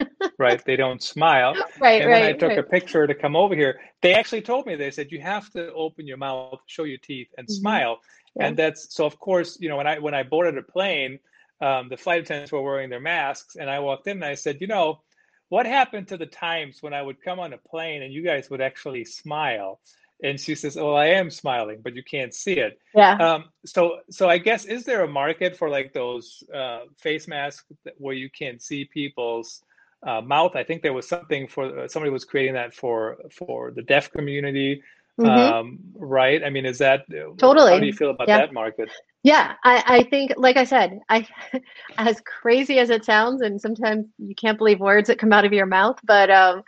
right? 0.38 0.64
They 0.64 0.76
don't 0.76 1.02
smile. 1.02 1.54
Right, 1.80 2.02
and 2.02 2.10
right. 2.10 2.22
when 2.22 2.30
I 2.30 2.32
took 2.32 2.50
right. 2.50 2.58
a 2.58 2.62
picture 2.64 3.06
to 3.06 3.14
come 3.14 3.36
over 3.36 3.54
here, 3.54 3.80
they 4.02 4.14
actually 4.14 4.42
told 4.42 4.66
me 4.66 4.74
they 4.74 4.90
said 4.90 5.12
you 5.12 5.20
have 5.20 5.48
to 5.50 5.72
open 5.72 6.08
your 6.08 6.16
mouth, 6.16 6.58
show 6.66 6.84
your 6.84 6.98
teeth, 6.98 7.28
and 7.38 7.46
mm-hmm. 7.46 7.54
smile. 7.54 7.98
Yeah. 8.34 8.46
And 8.46 8.56
that's 8.56 8.94
so. 8.94 9.06
Of 9.06 9.18
course, 9.18 9.58
you 9.60 9.68
know 9.68 9.76
when 9.76 9.86
I 9.86 9.98
when 9.98 10.14
I 10.14 10.22
boarded 10.24 10.58
a 10.58 10.62
plane, 10.62 11.18
um, 11.60 11.88
the 11.88 11.96
flight 11.96 12.22
attendants 12.22 12.52
were 12.52 12.62
wearing 12.62 12.90
their 12.90 13.00
masks, 13.00 13.56
and 13.56 13.68
I 13.68 13.80
walked 13.80 14.06
in 14.06 14.18
and 14.18 14.24
I 14.24 14.34
said, 14.34 14.60
you 14.60 14.66
know, 14.66 15.00
what 15.48 15.66
happened 15.66 16.08
to 16.08 16.16
the 16.16 16.26
times 16.26 16.82
when 16.82 16.92
I 16.92 17.02
would 17.02 17.22
come 17.22 17.40
on 17.40 17.52
a 17.52 17.58
plane 17.58 18.02
and 18.02 18.12
you 18.12 18.22
guys 18.22 18.50
would 18.50 18.60
actually 18.60 19.04
smile? 19.04 19.80
and 20.22 20.38
she 20.40 20.54
says 20.54 20.76
oh 20.76 20.94
i 20.94 21.06
am 21.06 21.30
smiling 21.30 21.78
but 21.82 21.94
you 21.94 22.02
can't 22.02 22.34
see 22.34 22.54
it 22.54 22.80
yeah 22.94 23.12
um, 23.16 23.44
so 23.64 23.98
so 24.10 24.28
i 24.28 24.38
guess 24.38 24.64
is 24.64 24.84
there 24.84 25.04
a 25.04 25.08
market 25.08 25.56
for 25.56 25.68
like 25.68 25.92
those 25.92 26.42
uh, 26.54 26.80
face 26.96 27.28
masks 27.28 27.64
where 27.98 28.14
you 28.14 28.28
can 28.30 28.58
see 28.58 28.84
people's 28.84 29.62
uh, 30.06 30.20
mouth 30.20 30.54
i 30.56 30.64
think 30.64 30.82
there 30.82 30.92
was 30.92 31.08
something 31.08 31.46
for 31.46 31.80
uh, 31.80 31.88
somebody 31.88 32.10
was 32.10 32.24
creating 32.24 32.54
that 32.54 32.74
for 32.74 33.18
for 33.30 33.70
the 33.70 33.82
deaf 33.82 34.10
community 34.10 34.82
mm-hmm. 35.20 35.28
um, 35.30 35.78
right 35.96 36.44
i 36.44 36.50
mean 36.50 36.66
is 36.66 36.78
that 36.78 37.04
totally 37.36 37.72
how 37.72 37.78
do 37.78 37.86
you 37.86 37.92
feel 37.92 38.10
about 38.10 38.28
yeah. 38.28 38.38
that 38.38 38.52
market 38.52 38.88
yeah 39.22 39.54
I, 39.64 39.82
I 39.86 40.02
think 40.04 40.32
like 40.36 40.56
i 40.56 40.64
said 40.64 41.00
i 41.08 41.26
as 41.98 42.20
crazy 42.20 42.78
as 42.78 42.90
it 42.90 43.04
sounds 43.04 43.42
and 43.42 43.60
sometimes 43.60 44.06
you 44.18 44.34
can't 44.34 44.58
believe 44.58 44.80
words 44.80 45.08
that 45.08 45.18
come 45.18 45.32
out 45.32 45.44
of 45.44 45.52
your 45.52 45.66
mouth 45.66 45.98
but 46.04 46.30
um 46.30 46.62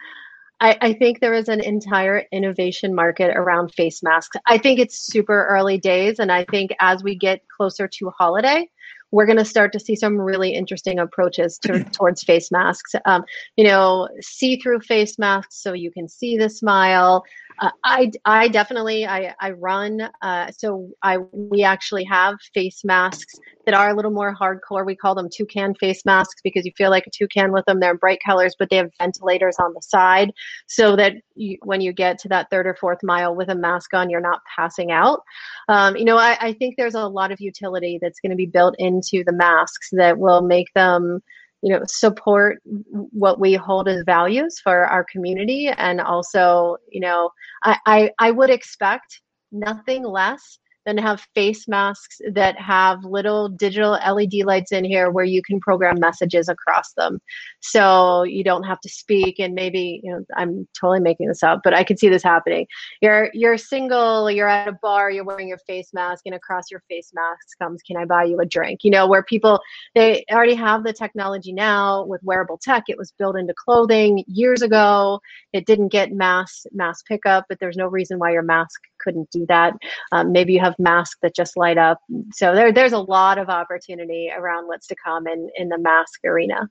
I, 0.62 0.76
I, 0.82 0.92
think 0.92 1.20
there 1.20 1.32
is 1.32 1.48
an 1.48 1.60
entire 1.60 2.24
innovation 2.32 2.94
market 2.94 3.34
around 3.34 3.72
face 3.72 4.02
masks. 4.02 4.36
I 4.46 4.58
think 4.58 4.78
it's 4.78 5.06
super 5.06 5.46
early 5.46 5.78
days, 5.78 6.18
and 6.18 6.30
I 6.30 6.44
think 6.44 6.72
as 6.80 7.02
we 7.02 7.14
get 7.14 7.40
closer 7.48 7.88
to 7.88 8.10
holiday, 8.10 8.68
we're 9.10 9.26
going 9.26 9.38
to 9.38 9.44
start 9.44 9.72
to 9.72 9.80
see 9.80 9.96
some 9.96 10.20
really 10.20 10.54
interesting 10.54 10.98
approaches 10.98 11.58
to, 11.58 11.82
towards 11.92 12.22
face 12.22 12.50
masks. 12.50 12.94
Um, 13.06 13.24
you 13.56 13.64
know, 13.64 14.08
see-through 14.20 14.80
face 14.80 15.18
masks 15.18 15.62
so 15.62 15.72
you 15.72 15.90
can 15.90 16.08
see 16.08 16.36
the 16.36 16.50
smile. 16.50 17.24
Uh, 17.60 17.70
I, 17.84 18.10
I 18.24 18.48
definitely 18.48 19.06
I, 19.06 19.34
I 19.38 19.50
run 19.50 20.08
uh, 20.22 20.50
so 20.50 20.90
I 21.02 21.18
we 21.32 21.62
actually 21.62 22.04
have 22.04 22.36
face 22.54 22.82
masks 22.84 23.34
that 23.66 23.74
are 23.74 23.90
a 23.90 23.94
little 23.94 24.10
more 24.10 24.34
hardcore. 24.34 24.86
We 24.86 24.96
call 24.96 25.14
them 25.14 25.28
toucan 25.28 25.74
face 25.74 26.04
masks 26.06 26.40
because 26.42 26.64
you 26.64 26.72
feel 26.76 26.90
like 26.90 27.06
a 27.06 27.10
toucan 27.10 27.52
with 27.52 27.66
them. 27.66 27.78
They're 27.78 27.90
in 27.90 27.98
bright 27.98 28.20
colors, 28.24 28.56
but 28.58 28.70
they 28.70 28.76
have 28.76 28.90
ventilators 28.98 29.56
on 29.58 29.74
the 29.74 29.82
side 29.82 30.32
so 30.66 30.96
that 30.96 31.12
you, 31.34 31.58
when 31.62 31.82
you 31.82 31.92
get 31.92 32.18
to 32.20 32.28
that 32.28 32.48
third 32.50 32.66
or 32.66 32.74
fourth 32.74 33.00
mile 33.02 33.34
with 33.36 33.50
a 33.50 33.54
mask 33.54 33.92
on, 33.92 34.08
you're 34.08 34.20
not 34.20 34.40
passing 34.56 34.90
out. 34.90 35.22
Um, 35.68 35.96
you 35.96 36.06
know, 36.06 36.16
I, 36.16 36.38
I 36.40 36.52
think 36.54 36.76
there's 36.76 36.94
a 36.94 37.06
lot 37.06 37.30
of 37.30 37.40
utility 37.40 37.98
that's 38.00 38.20
going 38.20 38.30
to 38.30 38.36
be 38.36 38.46
built 38.46 38.74
into 38.78 39.22
the 39.24 39.32
masks 39.32 39.90
that 39.92 40.18
will 40.18 40.40
make 40.40 40.72
them 40.74 41.22
you 41.62 41.72
know 41.72 41.82
support 41.86 42.58
what 42.92 43.38
we 43.38 43.54
hold 43.54 43.88
as 43.88 44.02
values 44.04 44.60
for 44.62 44.84
our 44.86 45.04
community 45.04 45.68
and 45.68 46.00
also 46.00 46.76
you 46.90 47.00
know 47.00 47.30
i 47.64 47.76
i, 47.86 48.10
I 48.18 48.30
would 48.30 48.50
expect 48.50 49.20
nothing 49.52 50.04
less 50.04 50.58
than 50.86 50.96
have 50.98 51.26
face 51.34 51.68
masks 51.68 52.20
that 52.32 52.58
have 52.58 53.04
little 53.04 53.48
digital 53.48 53.92
LED 53.92 54.44
lights 54.44 54.72
in 54.72 54.84
here 54.84 55.10
where 55.10 55.24
you 55.24 55.42
can 55.42 55.60
program 55.60 56.00
messages 56.00 56.48
across 56.48 56.92
them. 56.94 57.20
So 57.60 58.22
you 58.22 58.42
don't 58.42 58.62
have 58.64 58.80
to 58.80 58.88
speak 58.88 59.38
and 59.38 59.54
maybe, 59.54 60.00
you 60.02 60.10
know, 60.10 60.24
I'm 60.36 60.66
totally 60.78 61.00
making 61.00 61.28
this 61.28 61.42
up, 61.42 61.60
but 61.62 61.74
I 61.74 61.84
could 61.84 61.98
see 61.98 62.08
this 62.08 62.22
happening. 62.22 62.66
You're 63.02 63.30
you're 63.34 63.58
single, 63.58 64.30
you're 64.30 64.48
at 64.48 64.68
a 64.68 64.78
bar, 64.82 65.10
you're 65.10 65.24
wearing 65.24 65.48
your 65.48 65.58
face 65.58 65.90
mask 65.92 66.22
and 66.26 66.34
across 66.34 66.70
your 66.70 66.82
face 66.88 67.10
mask 67.14 67.58
comes, 67.58 67.82
"Can 67.82 67.96
I 67.96 68.04
buy 68.04 68.24
you 68.24 68.40
a 68.40 68.46
drink?" 68.46 68.80
You 68.82 68.90
know, 68.90 69.06
where 69.06 69.22
people 69.22 69.60
they 69.94 70.24
already 70.30 70.54
have 70.54 70.84
the 70.84 70.92
technology 70.92 71.52
now 71.52 72.04
with 72.04 72.22
wearable 72.22 72.58
tech. 72.62 72.84
It 72.88 72.98
was 72.98 73.12
built 73.18 73.36
into 73.36 73.54
clothing 73.54 74.24
years 74.26 74.62
ago. 74.62 75.20
It 75.52 75.66
didn't 75.66 75.88
get 75.88 76.12
mass 76.12 76.66
mass 76.72 77.02
pickup, 77.02 77.46
but 77.48 77.58
there's 77.60 77.76
no 77.76 77.86
reason 77.86 78.18
why 78.18 78.32
your 78.32 78.42
mask 78.42 78.80
couldn't 79.00 79.30
do 79.30 79.46
that. 79.48 79.74
Um, 80.12 80.32
maybe 80.32 80.52
you 80.52 80.60
have 80.60 80.69
masks 80.78 81.18
that 81.22 81.35
just 81.35 81.56
light 81.56 81.78
up. 81.78 81.98
So 82.33 82.54
there, 82.54 82.72
there's 82.72 82.92
a 82.92 82.98
lot 82.98 83.38
of 83.38 83.48
opportunity 83.48 84.30
around 84.35 84.66
what's 84.66 84.87
to 84.88 84.96
come 85.02 85.26
in, 85.26 85.48
in 85.56 85.68
the 85.68 85.78
mask 85.78 86.20
arena. 86.24 86.68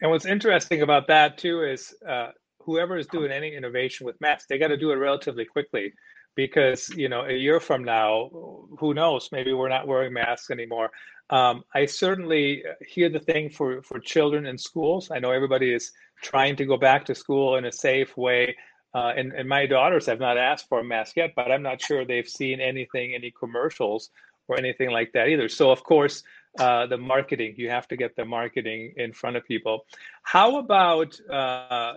And 0.00 0.10
what's 0.10 0.26
interesting 0.26 0.82
about 0.82 1.08
that 1.08 1.38
too 1.38 1.62
is 1.62 1.94
uh, 2.08 2.28
whoever 2.60 2.96
is 2.96 3.06
doing 3.08 3.32
any 3.32 3.54
innovation 3.54 4.06
with 4.06 4.20
masks, 4.20 4.46
they 4.48 4.58
got 4.58 4.68
to 4.68 4.76
do 4.76 4.92
it 4.92 4.96
relatively 4.96 5.44
quickly 5.44 5.92
because 6.38 6.88
you 6.90 7.08
know 7.08 7.24
a 7.24 7.32
year 7.32 7.58
from 7.58 7.82
now, 7.82 8.30
who 8.78 8.94
knows? 8.94 9.28
Maybe 9.32 9.52
we're 9.52 9.68
not 9.68 9.88
wearing 9.88 10.12
masks 10.12 10.50
anymore. 10.50 10.90
Um, 11.30 11.64
I 11.74 11.84
certainly 11.86 12.62
hear 12.86 13.08
the 13.08 13.18
thing 13.18 13.50
for 13.50 13.82
for 13.82 13.98
children 13.98 14.46
in 14.46 14.56
schools. 14.56 15.10
I 15.10 15.18
know 15.18 15.32
everybody 15.32 15.74
is 15.74 15.90
trying 16.22 16.54
to 16.56 16.64
go 16.64 16.76
back 16.76 17.04
to 17.06 17.14
school 17.14 17.56
in 17.56 17.64
a 17.64 17.72
safe 17.72 18.16
way. 18.16 18.56
Uh, 18.94 19.12
and, 19.16 19.32
and 19.32 19.48
my 19.48 19.66
daughters 19.66 20.06
have 20.06 20.18
not 20.18 20.38
asked 20.38 20.68
for 20.68 20.80
a 20.80 20.84
mask 20.84 21.16
yet, 21.16 21.32
but 21.36 21.52
I'm 21.52 21.62
not 21.62 21.80
sure 21.82 22.04
they've 22.04 22.28
seen 22.28 22.60
anything, 22.60 23.14
any 23.14 23.30
commercials 23.30 24.10
or 24.48 24.58
anything 24.58 24.90
like 24.90 25.12
that 25.12 25.28
either. 25.28 25.48
So, 25.48 25.70
of 25.70 25.84
course, 25.84 26.22
uh, 26.58 26.86
the 26.86 26.96
marketing, 26.96 27.54
you 27.56 27.68
have 27.68 27.86
to 27.88 27.96
get 27.96 28.16
the 28.16 28.24
marketing 28.24 28.94
in 28.96 29.12
front 29.12 29.36
of 29.36 29.44
people. 29.44 29.84
How 30.22 30.58
about 30.58 31.20
uh, 31.30 31.32
uh, 31.32 31.94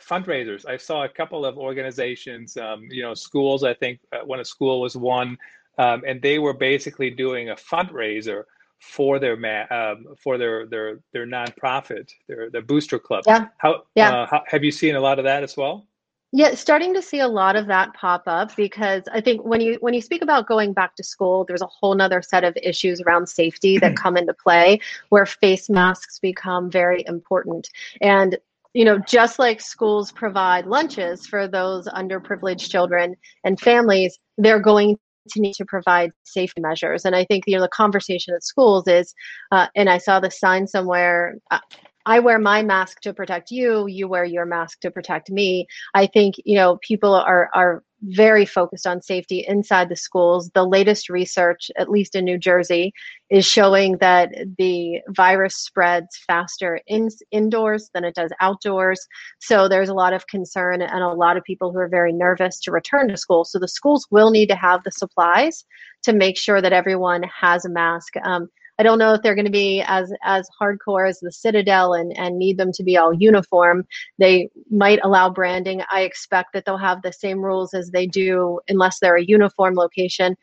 fundraisers? 0.00 0.66
I 0.66 0.78
saw 0.78 1.04
a 1.04 1.08
couple 1.08 1.44
of 1.44 1.58
organizations, 1.58 2.56
um, 2.56 2.84
you 2.90 3.02
know, 3.02 3.14
schools, 3.14 3.62
I 3.62 3.74
think 3.74 4.00
uh, 4.12 4.20
when 4.24 4.40
a 4.40 4.44
school 4.44 4.80
was 4.80 4.96
one, 4.96 5.36
um, 5.76 6.02
and 6.06 6.20
they 6.22 6.38
were 6.38 6.54
basically 6.54 7.10
doing 7.10 7.50
a 7.50 7.54
fundraiser 7.54 8.44
for 8.78 9.18
their 9.18 9.34
um, 9.72 10.06
for 10.16 10.38
their 10.38 10.66
their 10.66 11.00
their 11.12 11.26
nonprofit, 11.26 12.10
their 12.28 12.50
their 12.50 12.62
booster 12.62 12.98
club. 12.98 13.24
Yeah. 13.26 13.48
How 13.58 13.82
yeah. 13.94 14.22
Uh, 14.22 14.26
how, 14.26 14.42
have 14.46 14.64
you 14.64 14.70
seen 14.70 14.96
a 14.96 15.00
lot 15.00 15.18
of 15.18 15.24
that 15.24 15.42
as 15.42 15.56
well? 15.56 15.86
Yeah, 16.30 16.54
starting 16.54 16.92
to 16.92 17.00
see 17.00 17.20
a 17.20 17.28
lot 17.28 17.56
of 17.56 17.66
that 17.68 17.94
pop 17.94 18.24
up 18.26 18.54
because 18.54 19.02
I 19.10 19.22
think 19.22 19.44
when 19.44 19.62
you 19.62 19.78
when 19.80 19.94
you 19.94 20.02
speak 20.02 20.20
about 20.20 20.46
going 20.46 20.74
back 20.74 20.94
to 20.96 21.02
school, 21.02 21.44
there's 21.46 21.62
a 21.62 21.66
whole 21.66 21.94
nother 21.94 22.20
set 22.20 22.44
of 22.44 22.56
issues 22.62 23.00
around 23.00 23.28
safety 23.28 23.78
that 23.78 23.96
come 23.96 24.16
into 24.16 24.34
play 24.34 24.80
where 25.08 25.24
face 25.24 25.70
masks 25.70 26.18
become 26.18 26.70
very 26.70 27.02
important. 27.06 27.70
And 28.02 28.36
you 28.74 28.84
know, 28.84 28.98
just 28.98 29.38
like 29.38 29.62
schools 29.62 30.12
provide 30.12 30.66
lunches 30.66 31.26
for 31.26 31.48
those 31.48 31.88
underprivileged 31.88 32.68
children 32.70 33.16
and 33.42 33.58
families, 33.58 34.18
they're 34.36 34.60
going 34.60 34.98
to 35.30 35.40
need 35.40 35.54
to 35.54 35.64
provide 35.64 36.12
safety 36.24 36.60
measures. 36.60 37.04
And 37.04 37.14
I 37.14 37.24
think 37.24 37.44
you 37.46 37.56
know 37.56 37.62
the 37.62 37.68
conversation 37.68 38.34
at 38.34 38.44
schools 38.44 38.86
is, 38.86 39.14
uh, 39.52 39.66
and 39.74 39.88
I 39.88 39.98
saw 39.98 40.20
the 40.20 40.30
sign 40.30 40.66
somewhere. 40.66 41.36
Uh, 41.50 41.60
I 42.08 42.20
wear 42.20 42.38
my 42.38 42.62
mask 42.62 43.02
to 43.02 43.12
protect 43.12 43.50
you. 43.50 43.86
You 43.86 44.08
wear 44.08 44.24
your 44.24 44.46
mask 44.46 44.80
to 44.80 44.90
protect 44.90 45.30
me. 45.30 45.66
I 45.94 46.06
think 46.06 46.36
you 46.46 46.56
know 46.56 46.78
people 46.80 47.14
are 47.14 47.50
are 47.54 47.84
very 48.02 48.46
focused 48.46 48.86
on 48.86 49.02
safety 49.02 49.44
inside 49.46 49.90
the 49.90 49.96
schools. 49.96 50.50
The 50.54 50.64
latest 50.64 51.10
research, 51.10 51.70
at 51.76 51.90
least 51.90 52.14
in 52.14 52.24
New 52.24 52.38
Jersey, 52.38 52.94
is 53.28 53.44
showing 53.44 53.98
that 53.98 54.30
the 54.56 55.00
virus 55.08 55.56
spreads 55.56 56.16
faster 56.26 56.80
in, 56.86 57.08
indoors 57.30 57.90
than 57.92 58.04
it 58.04 58.14
does 58.14 58.30
outdoors. 58.40 59.06
So 59.40 59.68
there's 59.68 59.90
a 59.90 59.94
lot 59.94 60.14
of 60.14 60.28
concern 60.28 60.80
and 60.80 61.02
a 61.02 61.08
lot 61.08 61.36
of 61.36 61.44
people 61.44 61.72
who 61.72 61.78
are 61.78 61.88
very 61.88 62.12
nervous 62.12 62.58
to 62.60 62.72
return 62.72 63.08
to 63.08 63.18
school. 63.18 63.44
So 63.44 63.58
the 63.58 63.68
schools 63.68 64.06
will 64.10 64.30
need 64.30 64.48
to 64.48 64.56
have 64.56 64.82
the 64.84 64.92
supplies 64.92 65.64
to 66.04 66.14
make 66.14 66.38
sure 66.38 66.62
that 66.62 66.72
everyone 66.72 67.24
has 67.24 67.66
a 67.66 67.70
mask. 67.70 68.14
Um, 68.22 68.48
I 68.78 68.84
don't 68.84 68.98
know 68.98 69.12
if 69.12 69.22
they're 69.22 69.34
going 69.34 69.44
to 69.44 69.50
be 69.50 69.82
as 69.86 70.12
as 70.22 70.48
hardcore 70.60 71.08
as 71.08 71.18
the 71.20 71.32
Citadel 71.32 71.94
and 71.94 72.16
and 72.16 72.38
need 72.38 72.58
them 72.58 72.72
to 72.72 72.84
be 72.84 72.96
all 72.96 73.12
uniform. 73.12 73.84
They 74.18 74.50
might 74.70 75.00
allow 75.02 75.30
branding. 75.30 75.82
I 75.90 76.02
expect 76.02 76.52
that 76.52 76.64
they'll 76.64 76.78
have 76.78 77.02
the 77.02 77.12
same 77.12 77.44
rules 77.44 77.74
as 77.74 77.90
they 77.90 78.06
do 78.06 78.60
unless 78.68 79.00
they're 79.00 79.16
a 79.16 79.24
uniform 79.24 79.74
location. 79.74 80.36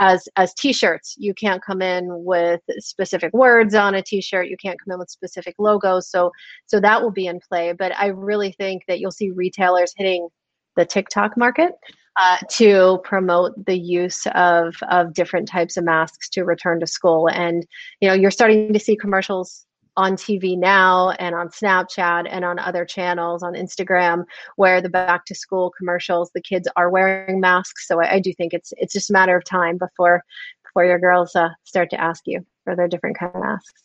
As 0.00 0.26
as 0.36 0.54
t-shirts 0.54 1.16
you 1.18 1.34
can't 1.34 1.62
come 1.62 1.82
in 1.82 2.06
with 2.24 2.62
specific 2.78 3.32
words 3.34 3.74
on 3.74 3.94
a 3.94 4.02
t-shirt. 4.02 4.48
You 4.48 4.56
can't 4.56 4.78
come 4.82 4.92
in 4.94 4.98
with 4.98 5.10
specific 5.10 5.54
logos. 5.58 6.08
So 6.08 6.32
so 6.66 6.80
that 6.80 7.02
will 7.02 7.10
be 7.12 7.26
in 7.26 7.40
play. 7.46 7.72
But 7.72 7.92
i 7.98 8.06
really 8.06 8.52
think 8.52 8.84
that 8.88 9.00
you'll 9.00 9.10
see 9.10 9.30
retailers 9.30 9.92
hitting 9.96 10.28
the 10.76 10.86
tiktok 10.86 11.36
market 11.36 11.72
uh, 12.16 12.36
to 12.50 13.00
promote 13.04 13.52
the 13.64 13.78
use 13.78 14.26
of 14.34 14.74
of 14.90 15.14
different 15.14 15.48
types 15.48 15.76
of 15.76 15.84
masks 15.84 16.28
to 16.28 16.44
return 16.44 16.80
to 16.80 16.86
school 16.86 17.28
and 17.28 17.66
you 18.00 18.08
know 18.08 18.14
you're 18.14 18.30
starting 18.30 18.72
to 18.72 18.78
see 18.78 18.96
commercials 18.96 19.66
on 19.96 20.14
TV 20.14 20.56
now 20.58 21.10
and 21.10 21.34
on 21.34 21.48
Snapchat 21.48 22.26
and 22.30 22.46
on 22.46 22.58
other 22.58 22.84
channels 22.84 23.42
on 23.42 23.52
Instagram 23.52 24.24
where 24.56 24.80
the 24.80 24.88
back 24.88 25.26
to 25.26 25.34
school 25.34 25.72
commercials 25.76 26.30
the 26.34 26.40
kids 26.40 26.68
are 26.76 26.90
wearing 26.90 27.40
masks 27.40 27.86
so 27.86 28.00
I, 28.00 28.14
I 28.14 28.20
do 28.20 28.32
think 28.34 28.54
it's 28.54 28.72
it's 28.76 28.92
just 28.92 29.10
a 29.10 29.12
matter 29.12 29.36
of 29.36 29.44
time 29.44 29.78
before 29.78 30.22
before 30.64 30.86
your 30.86 30.98
girls 30.98 31.36
uh, 31.36 31.48
start 31.64 31.90
to 31.90 32.00
ask 32.00 32.22
you 32.26 32.44
for 32.64 32.74
their 32.74 32.88
different 32.88 33.18
kind 33.18 33.34
of 33.34 33.42
masks. 33.42 33.82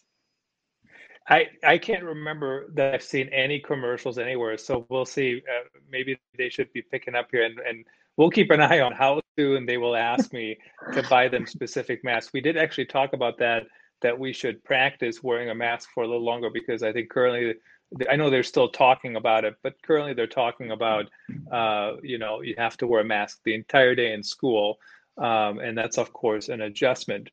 I, 1.30 1.48
I 1.64 1.78
can't 1.78 2.04
remember 2.04 2.72
that 2.76 2.94
I've 2.94 3.04
seen 3.04 3.28
any 3.30 3.60
commercials 3.60 4.18
anywhere, 4.18 4.58
so 4.58 4.86
we'll 4.90 5.06
see. 5.06 5.42
Uh, 5.50 5.68
maybe 5.90 6.18
they 6.38 6.48
should 6.48 6.72
be 6.72 6.82
picking 6.82 7.16
up 7.16 7.28
here, 7.32 7.44
and, 7.44 7.60
and 7.60 7.84
we'll 8.18 8.30
keep 8.30 8.52
an 8.52 8.62
eye 8.62 8.82
on 8.82 8.92
how 8.92 9.22
soon 9.38 9.66
they 9.66 9.78
will 9.78 9.96
ask 9.96 10.34
me 10.34 10.58
to 10.94 11.04
buy 11.04 11.28
them 11.28 11.46
specific 11.46 12.04
masks. 12.04 12.34
We 12.34 12.42
did 12.42 12.58
actually 12.58 12.86
talk 12.86 13.14
about 13.14 13.38
that 13.40 13.64
that 14.02 14.18
we 14.18 14.32
should 14.32 14.64
practice 14.64 15.24
wearing 15.24 15.50
a 15.50 15.56
mask 15.56 15.90
for 15.94 16.04
a 16.04 16.08
little 16.08 16.24
longer 16.24 16.50
because 16.54 16.84
I 16.84 16.92
think 16.92 17.10
currently 17.10 17.56
I 18.10 18.16
know 18.16 18.30
they're 18.30 18.44
still 18.44 18.70
talking 18.70 19.16
about 19.16 19.46
it, 19.46 19.56
but 19.64 19.82
currently 19.82 20.14
they're 20.14 20.28
talking 20.28 20.72
about 20.72 21.06
uh, 21.52 21.94
you 22.04 22.18
know 22.18 22.42
you 22.42 22.56
have 22.58 22.78
to 22.78 22.88
wear 22.88 23.02
a 23.02 23.06
mask 23.06 23.40
the 23.44 23.56
entire 23.56 23.96
day 23.96 24.14
in 24.14 24.24
school, 24.24 24.78
um, 25.18 25.60
and 25.60 25.78
that's 25.78 25.98
of 25.98 26.12
course 26.12 26.50
an 26.50 26.62
adjustment. 26.62 27.30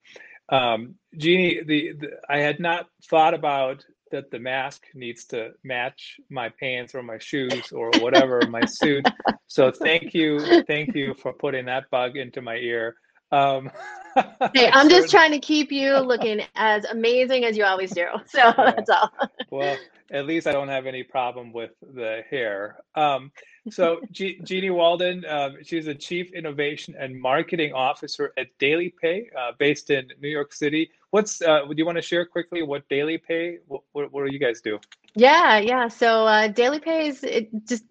Um, 0.51 0.94
Jeanniey, 1.16 1.66
the, 1.66 1.92
the 1.99 2.09
I 2.29 2.38
had 2.38 2.61
not 2.61 2.88
thought 3.05 3.35
about 3.35 3.85
that 4.11 4.31
the 4.31 4.38
mask 4.38 4.85
needs 4.95 5.25
to 5.27 5.53
match 5.62 6.21
my 6.31 6.49
pants 6.49 6.95
or 6.95 7.03
my 7.03 7.19
shoes 7.19 7.73
or 7.73 7.90
whatever 8.01 8.43
my 8.49 8.64
suit. 8.64 9.07
So 9.47 9.71
thank 9.71 10.14
you, 10.14 10.62
thank 10.64 10.95
you 10.95 11.14
for 11.14 11.33
putting 11.33 11.67
that 11.67 11.90
bug 11.90 12.17
into 12.17 12.43
my 12.43 12.57
ear. 12.57 12.97
Um, 13.33 13.71
hey, 14.55 14.71
I'm 14.71 14.88
just 14.88 15.11
trying 15.11 15.33
to 15.33 15.40
keep 15.40 15.73
you 15.73 15.99
looking 15.99 16.43
as 16.55 16.85
amazing 16.85 17.45
as 17.45 17.57
you 17.57 17.64
always 17.64 17.93
do. 17.93 18.07
So 18.27 18.38
yeah. 18.38 18.53
that's 18.57 18.90
all. 18.90 19.11
well, 19.51 19.77
at 20.11 20.27
least 20.27 20.47
I 20.47 20.53
don't 20.53 20.69
have 20.69 20.87
any 20.87 21.03
problem 21.03 21.53
with 21.53 21.71
the 21.81 22.23
hair. 22.31 22.77
Um, 22.95 23.33
so 23.70 24.00
G- 24.11 24.38
Jeanniey 24.42 24.70
Walden, 24.70 25.24
uh, 25.24 25.50
she's 25.62 25.87
the 25.87 25.94
Chief 25.94 26.33
Innovation 26.33 26.94
and 26.98 27.18
Marketing 27.18 27.72
Officer 27.72 28.33
at 28.37 28.46
DailyPay, 28.59 29.27
uh, 29.37 29.53
based 29.59 29.90
in 29.90 30.09
New 30.20 30.29
York 30.29 30.53
City. 30.53 30.90
What's 31.11 31.40
uh, 31.40 31.64
do 31.66 31.74
you 31.77 31.87
want 31.87 31.96
to 31.96 32.03
share 32.03 32.27
quickly 32.27 32.62
what 32.62 32.88
DailyPay? 32.88 33.59
What, 33.66 33.83
what, 33.92 34.12
what 34.12 34.27
do 34.27 34.33
you 34.33 34.38
guys 34.38 34.61
do? 34.61 34.79
Yeah, 35.14 35.59
yeah. 35.59 35.88
So 35.88 36.27
uh, 36.27 36.48
DailyPay 36.48 37.09
is 37.09 37.24
it 37.24 37.48
just 37.66 37.85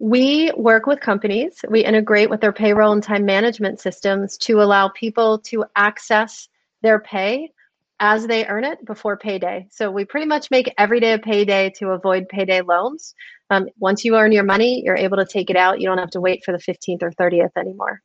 we 0.00 0.52
work 0.56 0.86
with 0.86 1.00
companies, 1.00 1.64
we 1.68 1.84
integrate 1.84 2.30
with 2.30 2.40
their 2.40 2.52
payroll 2.52 2.92
and 2.92 3.02
time 3.02 3.24
management 3.24 3.80
systems 3.80 4.36
to 4.38 4.60
allow 4.60 4.88
people 4.88 5.38
to 5.40 5.64
access 5.74 6.48
their 6.82 7.00
pay 7.00 7.50
as 7.98 8.26
they 8.26 8.46
earn 8.46 8.64
it 8.64 8.84
before 8.84 9.16
payday. 9.16 9.68
So 9.70 9.90
we 9.90 10.04
pretty 10.04 10.26
much 10.26 10.50
make 10.50 10.72
every 10.76 11.00
day 11.00 11.12
a 11.12 11.18
payday 11.18 11.72
to 11.78 11.90
avoid 11.90 12.28
payday 12.28 12.60
loans. 12.60 13.14
Um, 13.48 13.68
once 13.78 14.04
you 14.04 14.16
earn 14.16 14.32
your 14.32 14.44
money, 14.44 14.82
you're 14.84 14.96
able 14.96 15.16
to 15.18 15.24
take 15.24 15.50
it 15.50 15.56
out. 15.56 15.80
You 15.80 15.86
don't 15.86 15.98
have 15.98 16.10
to 16.10 16.20
wait 16.20 16.44
for 16.44 16.52
the 16.52 16.58
15th 16.58 17.02
or 17.02 17.10
30th 17.12 17.56
anymore. 17.56 18.02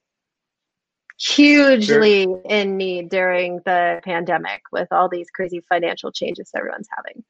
Hugely 1.20 2.24
sure. 2.24 2.42
in 2.50 2.78
need 2.78 3.10
during 3.10 3.58
the 3.66 4.02
pandemic 4.04 4.62
with 4.72 4.88
all 4.92 5.10
these 5.10 5.30
crazy 5.30 5.62
financial 5.70 6.12
changes 6.12 6.50
everyone's 6.56 6.88
having. 6.96 7.24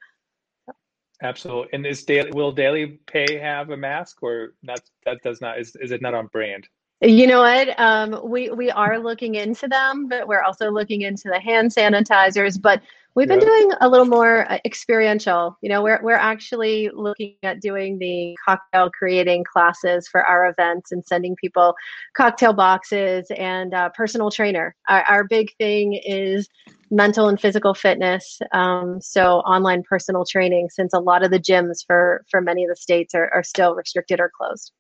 Absolutely. 1.21 1.69
And 1.74 1.86
is 1.86 2.04
daily 2.04 2.32
will 2.32 2.56
DailyPay 2.56 3.39
have 3.41 3.69
a 3.69 3.78
mask 3.78 4.24
or 4.24 4.54
not 4.63 4.80
that 5.06 5.21
does 5.21 5.41
not 5.41 5.60
is, 5.60 5.76
is 5.76 5.91
it 5.91 6.02
not 6.02 6.13
on 6.13 6.28
brand? 6.28 6.67
You 7.04 7.26
know 7.26 7.42
what? 7.42 7.80
Um, 7.80 8.22
we 8.24 8.52
we 8.52 8.70
are 8.70 9.00
looking 9.00 9.34
into 9.34 9.68
them, 9.68 10.08
but 10.08 10.28
we're 10.28 10.44
also 10.44 10.70
looking 10.70 11.02
into 11.02 11.30
the 11.30 11.40
hand 11.40 11.72
sanitizers. 11.72 12.62
But 12.62 12.80
we've 13.16 13.28
been 13.28 13.40
doing 13.40 13.72
a 13.82 13.90
little 13.90 14.06
more 14.06 14.50
uh, 14.52 14.60
experiential. 14.66 15.58
You 15.62 15.70
know, 15.70 15.82
we're 15.82 16.00
we're 16.04 16.14
actually 16.14 16.92
looking 16.94 17.38
at 17.42 17.60
doing 17.60 17.98
the 17.98 18.38
cocktail 18.46 18.92
creating 18.92 19.46
classes 19.52 20.08
for 20.08 20.24
our 20.24 20.48
events 20.48 20.92
and 20.92 21.04
sending 21.04 21.36
people 21.38 21.74
cocktail 22.14 22.54
boxes 22.54 23.26
and 23.36 23.74
uh, 23.74 23.90
personal 23.96 24.30
trainer. 24.30 24.76
Our, 24.88 25.02
our 25.02 25.24
big 25.24 25.56
thing 25.58 26.00
is 26.06 26.48
mental 26.92 27.30
and 27.30 27.42
physical 27.42 27.74
fitness. 27.74 28.40
Um, 28.54 29.02
so 29.02 29.38
online 29.40 29.82
personal 29.82 30.24
training, 30.24 30.70
since 30.70 30.94
a 30.94 31.00
lot 31.00 31.24
of 31.24 31.32
the 31.32 31.40
gyms 31.40 31.84
for 31.84 32.24
for 32.30 32.42
many 32.42 32.64
of 32.64 32.70
the 32.70 32.76
states 32.76 33.16
are, 33.16 33.34
are 33.34 33.44
still 33.44 33.74
restricted 33.74 34.20
or 34.20 34.30
closed. 34.38 34.72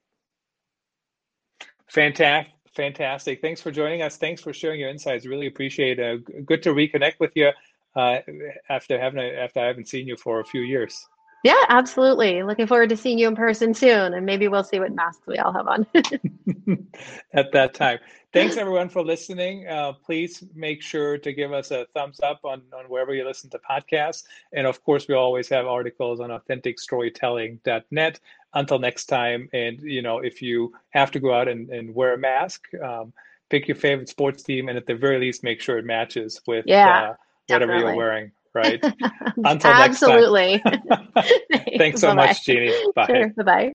Fantastic. 1.91 2.53
Fantastic. 2.73 3.41
Thanks 3.41 3.59
for 3.59 3.69
joining 3.69 4.01
us. 4.01 4.15
Thanks 4.15 4.41
for 4.41 4.53
sharing 4.53 4.79
your 4.79 4.89
insights. 4.89 5.25
Really 5.25 5.47
appreciate 5.47 5.99
it. 5.99 6.23
Uh, 6.25 6.41
good 6.45 6.63
to 6.63 6.69
reconnect 6.69 7.19
with 7.19 7.31
you 7.35 7.51
uh, 7.97 8.19
after 8.69 8.97
having 8.97 9.19
after 9.19 9.59
I 9.59 9.67
haven't 9.67 9.89
seen 9.89 10.07
you 10.07 10.15
for 10.15 10.39
a 10.39 10.45
few 10.45 10.61
years. 10.61 11.05
Yeah, 11.43 11.61
absolutely. 11.67 12.43
Looking 12.43 12.67
forward 12.67 12.89
to 12.89 12.97
seeing 12.97 13.17
you 13.17 13.27
in 13.27 13.35
person 13.35 13.73
soon, 13.73 14.13
and 14.13 14.25
maybe 14.25 14.47
we'll 14.47 14.63
see 14.63 14.79
what 14.79 14.93
masks 14.93 15.23
we 15.27 15.37
all 15.39 15.51
have 15.51 15.67
on 15.67 15.85
at 17.33 17.51
that 17.51 17.73
time. 17.73 17.99
Thanks 18.31 18.55
everyone 18.55 18.87
for 18.87 19.03
listening. 19.03 19.67
Uh, 19.67 19.91
please 19.91 20.41
make 20.55 20.81
sure 20.81 21.17
to 21.17 21.33
give 21.33 21.51
us 21.51 21.71
a 21.71 21.85
thumbs 21.93 22.21
up 22.21 22.39
on, 22.45 22.61
on 22.73 22.85
wherever 22.85 23.13
you 23.13 23.25
listen 23.25 23.49
to 23.49 23.59
podcasts. 23.59 24.23
And 24.53 24.65
of 24.65 24.81
course, 24.85 25.07
we 25.09 25.15
always 25.15 25.49
have 25.49 25.65
articles 25.65 26.21
on 26.21 26.29
authenticstorytelling.net. 26.29 28.19
Until 28.53 28.79
next 28.79 29.05
time, 29.05 29.49
and 29.53 29.79
you 29.81 30.01
know, 30.01 30.19
if 30.19 30.41
you 30.41 30.73
have 30.89 31.11
to 31.11 31.19
go 31.19 31.33
out 31.33 31.47
and, 31.47 31.69
and 31.69 31.95
wear 31.95 32.13
a 32.13 32.17
mask, 32.17 32.67
um, 32.83 33.13
pick 33.49 33.67
your 33.67 33.77
favorite 33.77 34.09
sports 34.09 34.43
team, 34.43 34.67
and 34.69 34.77
at 34.77 34.85
the 34.85 34.95
very 34.95 35.19
least, 35.19 35.43
make 35.43 35.61
sure 35.61 35.77
it 35.77 35.85
matches 35.85 36.41
with 36.47 36.65
yeah, 36.65 37.11
uh, 37.11 37.13
whatever 37.47 37.77
you're 37.77 37.95
wearing 37.95 38.31
right? 38.53 38.83
Until 39.37 39.73
Absolutely. 39.73 40.63
next 40.63 40.73
time. 40.73 41.01
Absolutely. 41.15 41.77
Thanks 41.77 42.01
so 42.01 42.07
Bye-bye. 42.07 42.27
much, 42.27 42.45
Jeanniey. 42.45 42.73
Bye. 42.95 43.05
Sure. 43.07 43.29
Bye 43.37 43.43
bye. 43.43 43.69